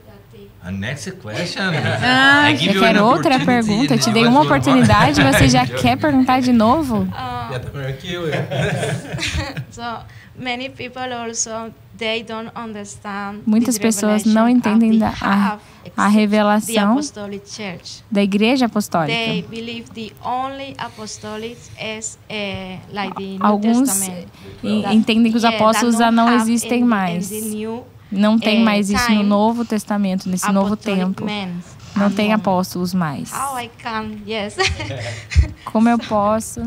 [0.63, 1.63] A next question.
[2.03, 3.95] Ah, eu quero outra pergunta.
[3.95, 7.07] Eu te dei uma oportunidade, você já quer perguntar de novo?
[7.51, 7.51] Uh,
[9.71, 10.05] so
[10.35, 15.59] many people also they don't understand Muitas pessoas não entendem da, a,
[15.95, 16.97] a revelação
[18.09, 19.13] da Igreja Apostólica.
[19.13, 23.89] They believe the only apostolic is uh, like the New Alguns
[24.63, 27.31] entendem que os apóstolos já não existem mais.
[28.11, 31.25] Não tem mais isso no Novo Testamento, nesse novo tempo.
[31.95, 33.31] Não tem apóstolos mais.
[35.65, 36.61] Como eu posso?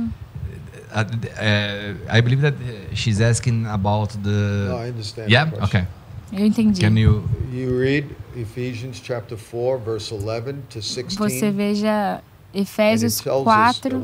[0.95, 2.55] Uh, uh, I believe that
[2.95, 4.69] she's asking about the.
[4.69, 5.29] No, I understand.
[5.29, 5.51] Yeah.
[5.65, 5.87] Okay.
[6.33, 6.81] Eu entendi.
[6.81, 7.25] Can you?
[7.53, 11.17] You read Ephesians chapter 4 verse 11 to 16.
[11.17, 12.23] Você veja
[12.55, 14.01] Efésios 4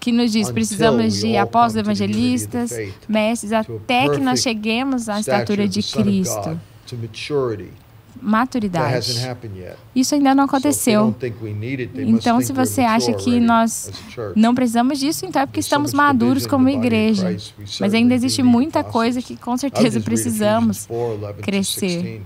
[0.00, 2.70] que nos diz precisamos de apóstolos evangelistas,
[3.08, 6.60] mestres, até que nós cheguemos à estatura de Cristo
[8.24, 9.12] maturidade.
[9.94, 11.14] Isso ainda não aconteceu.
[11.94, 13.90] Então, se você acha que nós
[14.34, 17.36] não precisamos disso, então é porque estamos maduros como igreja.
[17.78, 20.88] Mas ainda existe muita coisa que com certeza precisamos
[21.42, 22.22] crescer.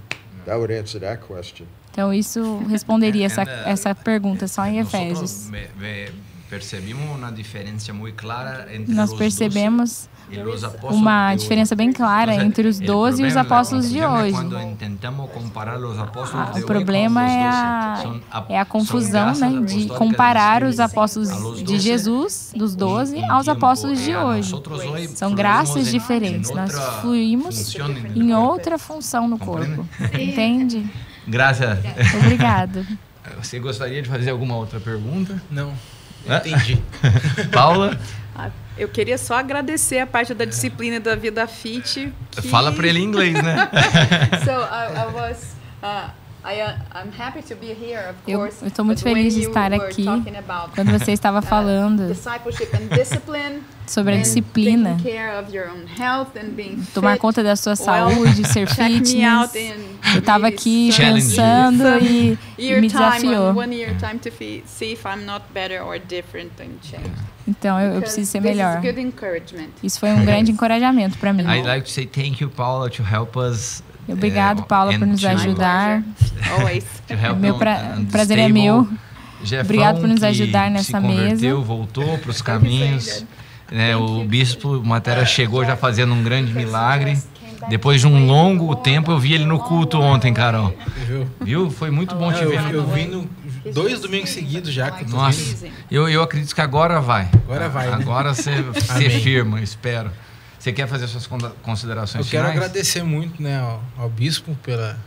[1.91, 5.51] Então, isso responderia essa, essa pergunta só em Efésios.
[8.87, 10.09] Nós percebemos
[10.83, 14.37] uma diferença bem clara entre os doze e os apóstolos de hoje.
[16.33, 22.53] Ah, o problema é a, é a confusão né, de comparar os apóstolos de Jesus,
[22.57, 24.55] dos doze, aos apóstolos de hoje.
[25.15, 26.51] São graças diferentes.
[26.51, 27.75] Nós fluímos
[28.15, 29.87] em outra função no corpo.
[30.19, 30.89] Entende?
[31.27, 31.79] Graças.
[32.23, 32.87] Obrigado.
[33.43, 35.41] Você gostaria de fazer alguma outra pergunta?
[35.51, 35.73] Não.
[36.27, 36.79] Entendi.
[37.53, 37.99] Paula?
[38.79, 42.13] Eu queria só agradecer a parte da disciplina da vida fit.
[42.31, 42.49] Que...
[42.49, 43.69] Fala para ele em inglês, né?
[44.45, 46.11] so I, I was uh,
[48.27, 50.05] eu estou muito feliz de estar aqui
[50.75, 52.15] quando você estava uh, falando
[53.87, 54.97] sobre a disciplina,
[56.95, 59.53] tomar conta da sua saúde, ser fitness.
[60.15, 63.55] Eu estava aqui pensando e, e me desafiou.
[67.47, 68.81] Então eu, eu preciso ser melhor.
[69.83, 71.43] Isso foi um grande encorajamento para mim.
[71.43, 76.03] I'd like to say thank you, Paula, to help us Obrigado, Paula, por nos ajudar.
[77.39, 78.89] Meu pra, prazer é meu.
[79.63, 81.55] Obrigado por nos ajudar nessa mesa.
[81.57, 83.25] voltou para os caminhos.
[83.71, 87.19] Né, o bispo Matera chegou já fazendo um grande milagre.
[87.69, 90.73] Depois de um longo tempo, eu vi ele no culto ontem, Carol.
[91.41, 91.71] Viu?
[91.71, 92.61] Foi muito bom te ver.
[92.73, 93.29] Eu, eu vi no,
[93.73, 94.91] dois domingos seguidos já.
[95.09, 97.29] Nossa, eu, eu acredito que agora vai.
[97.45, 97.89] Agora vai.
[97.89, 97.95] Né?
[97.95, 100.11] Agora você, você firma, espero.
[100.59, 101.29] Você quer fazer suas
[101.63, 104.99] considerações Eu quero agradecer muito né, ao, ao, bispo pela,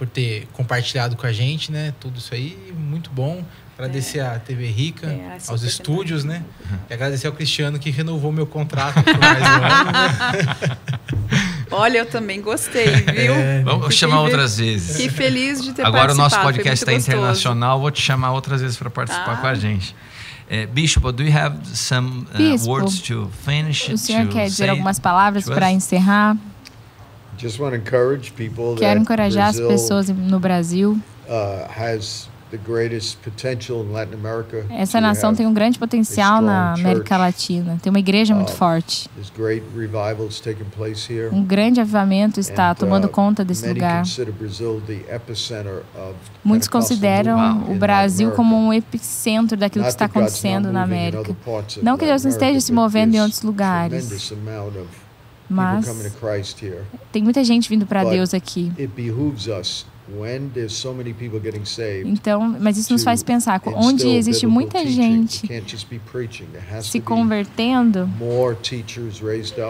[0.00, 2.56] por ter compartilhado com a gente né, tudo isso aí.
[2.74, 3.44] Muito bom.
[3.76, 4.22] Agradecer é.
[4.22, 6.42] à TV Rica, é, aos estúdios, né?
[6.88, 10.78] E agradecer ao Cristiano que renovou meu contrato por mais um ano.
[11.70, 13.34] Olha, eu também gostei, viu?
[13.34, 14.96] É, Vamos chamar outras vezes.
[14.96, 18.78] Que feliz de ter Agora o nosso podcast está internacional, vou te chamar outras vezes
[18.78, 19.36] para participar ah.
[19.36, 19.94] com a gente.
[20.50, 23.90] Uh, Bishop, do you have some uh, Bispo, words to finish?
[23.90, 26.38] O senhor quer dizer algumas palavras para encerrar?
[28.78, 30.98] Quero encorajar as pessoas no Brasil.
[31.28, 32.00] Uh,
[34.70, 37.78] essa nação tem um grande potencial na América Latina.
[37.80, 39.08] Tem uma igreja muito uh, forte.
[41.32, 44.02] Um grande avivamento está tomando uh, conta desse lugar.
[46.42, 51.36] Muitos consideram o Brasil como um epicentro daquilo que está acontecendo na América.
[51.82, 54.32] Não que Deus não esteja se movendo em outros lugares.
[55.50, 55.84] Mas
[57.12, 58.72] tem muita gente vindo para Deus aqui.
[62.06, 65.46] Então, mas isso nos faz pensar, onde existe muita gente
[66.82, 68.08] se convertendo,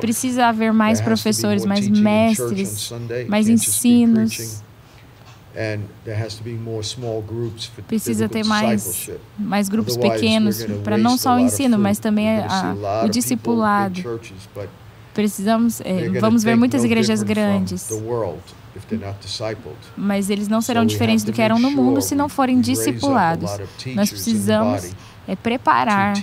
[0.01, 2.91] precisa haver mais professores, mais mestres,
[3.29, 4.63] mais ensinos.
[7.89, 13.09] Precisa ter mais, mais grupos pequenos para não só o ensino, mas também a, o
[13.09, 14.01] discipulado.
[15.15, 17.89] Precisamos, é, vamos ver muitas igrejas grandes
[19.97, 23.51] mas eles não serão diferentes do que eram no mundo se não forem discipulados.
[23.95, 24.93] Nós precisamos
[25.29, 26.15] é preparar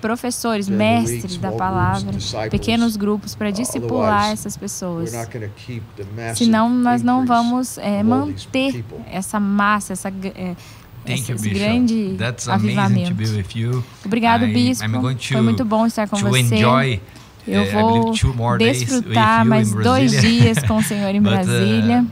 [0.00, 2.12] professores, mestres da palavra,
[2.50, 5.12] pequenos grupos para discipular essas pessoas.
[6.36, 10.54] Senão nós não vamos é, manter essa massa, essa é,
[11.04, 12.16] esse, esse grande
[12.48, 13.16] avivamento.
[14.04, 14.84] Obrigado, Bispo.
[15.20, 16.62] Foi muito bom estar com você
[17.46, 18.12] Eu vou
[18.58, 22.06] desfrutar mais dois dias com o Senhor em uh, Brasília.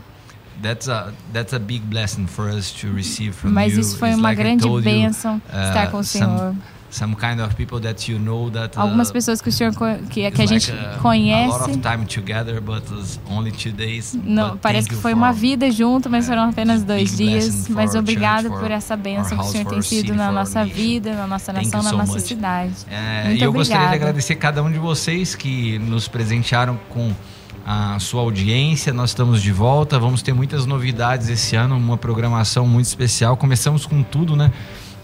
[3.51, 6.55] Mas isso foi uma grande bênção estar com o Senhor.
[6.91, 9.73] Some, kind of people that you know that uh, algumas pessoas que o senhor
[10.09, 11.53] que, que a gente like a, conhece.
[11.53, 12.83] A lot of time together, but
[13.29, 14.13] only two days.
[14.23, 17.69] Não, parece que foi uma vida junto, mas foram apenas dois dias.
[17.69, 21.53] Mas obrigado por essa bênção que o senhor tem sido na nossa vida, na nossa
[21.53, 22.73] nação, na nossa cidade.
[22.89, 23.51] É, e eu obrigada.
[23.51, 27.13] gostaria de agradecer cada um de vocês que nos presentearam com
[27.65, 28.93] a sua audiência.
[28.93, 29.99] Nós estamos de volta.
[29.99, 33.37] Vamos ter muitas novidades esse ano, uma programação muito especial.
[33.37, 34.51] Começamos com tudo, né?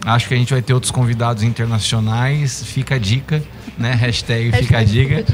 [0.05, 2.63] Acho que a gente vai ter outros convidados internacionais.
[2.63, 3.43] Fica a dica,
[3.77, 3.93] né?
[3.93, 5.25] Hashtag, Hashtag fica a dica.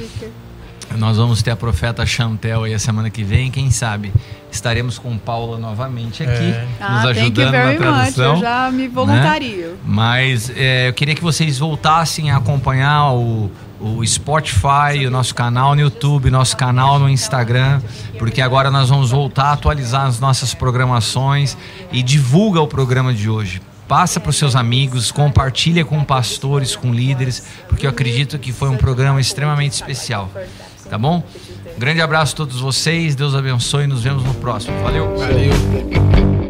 [0.98, 4.12] Nós vamos ter a profeta Chantel aí a semana que vem, quem sabe
[4.54, 6.68] estaremos com Paula novamente aqui, é.
[6.80, 8.34] nos ah, ajudando na tradução.
[8.34, 8.44] Much.
[8.44, 9.70] Eu já me voluntario.
[9.70, 9.78] Né?
[9.84, 15.76] Mas é, eu queria que vocês voltassem a acompanhar o, o Spotify, o nosso canal
[15.76, 17.82] no YouTube, nosso canal no Instagram,
[18.20, 21.58] porque agora nós vamos voltar a atualizar as nossas programações
[21.92, 26.94] e divulga o programa de hoje passa para os seus amigos, compartilha com pastores, com
[26.94, 30.30] líderes, porque eu acredito que foi um programa extremamente especial.
[30.90, 31.24] Tá bom?
[31.78, 34.78] grande abraço a todos vocês, Deus abençoe e nos vemos no próximo.
[34.84, 35.18] Valeu.
[35.18, 36.43] Valeu.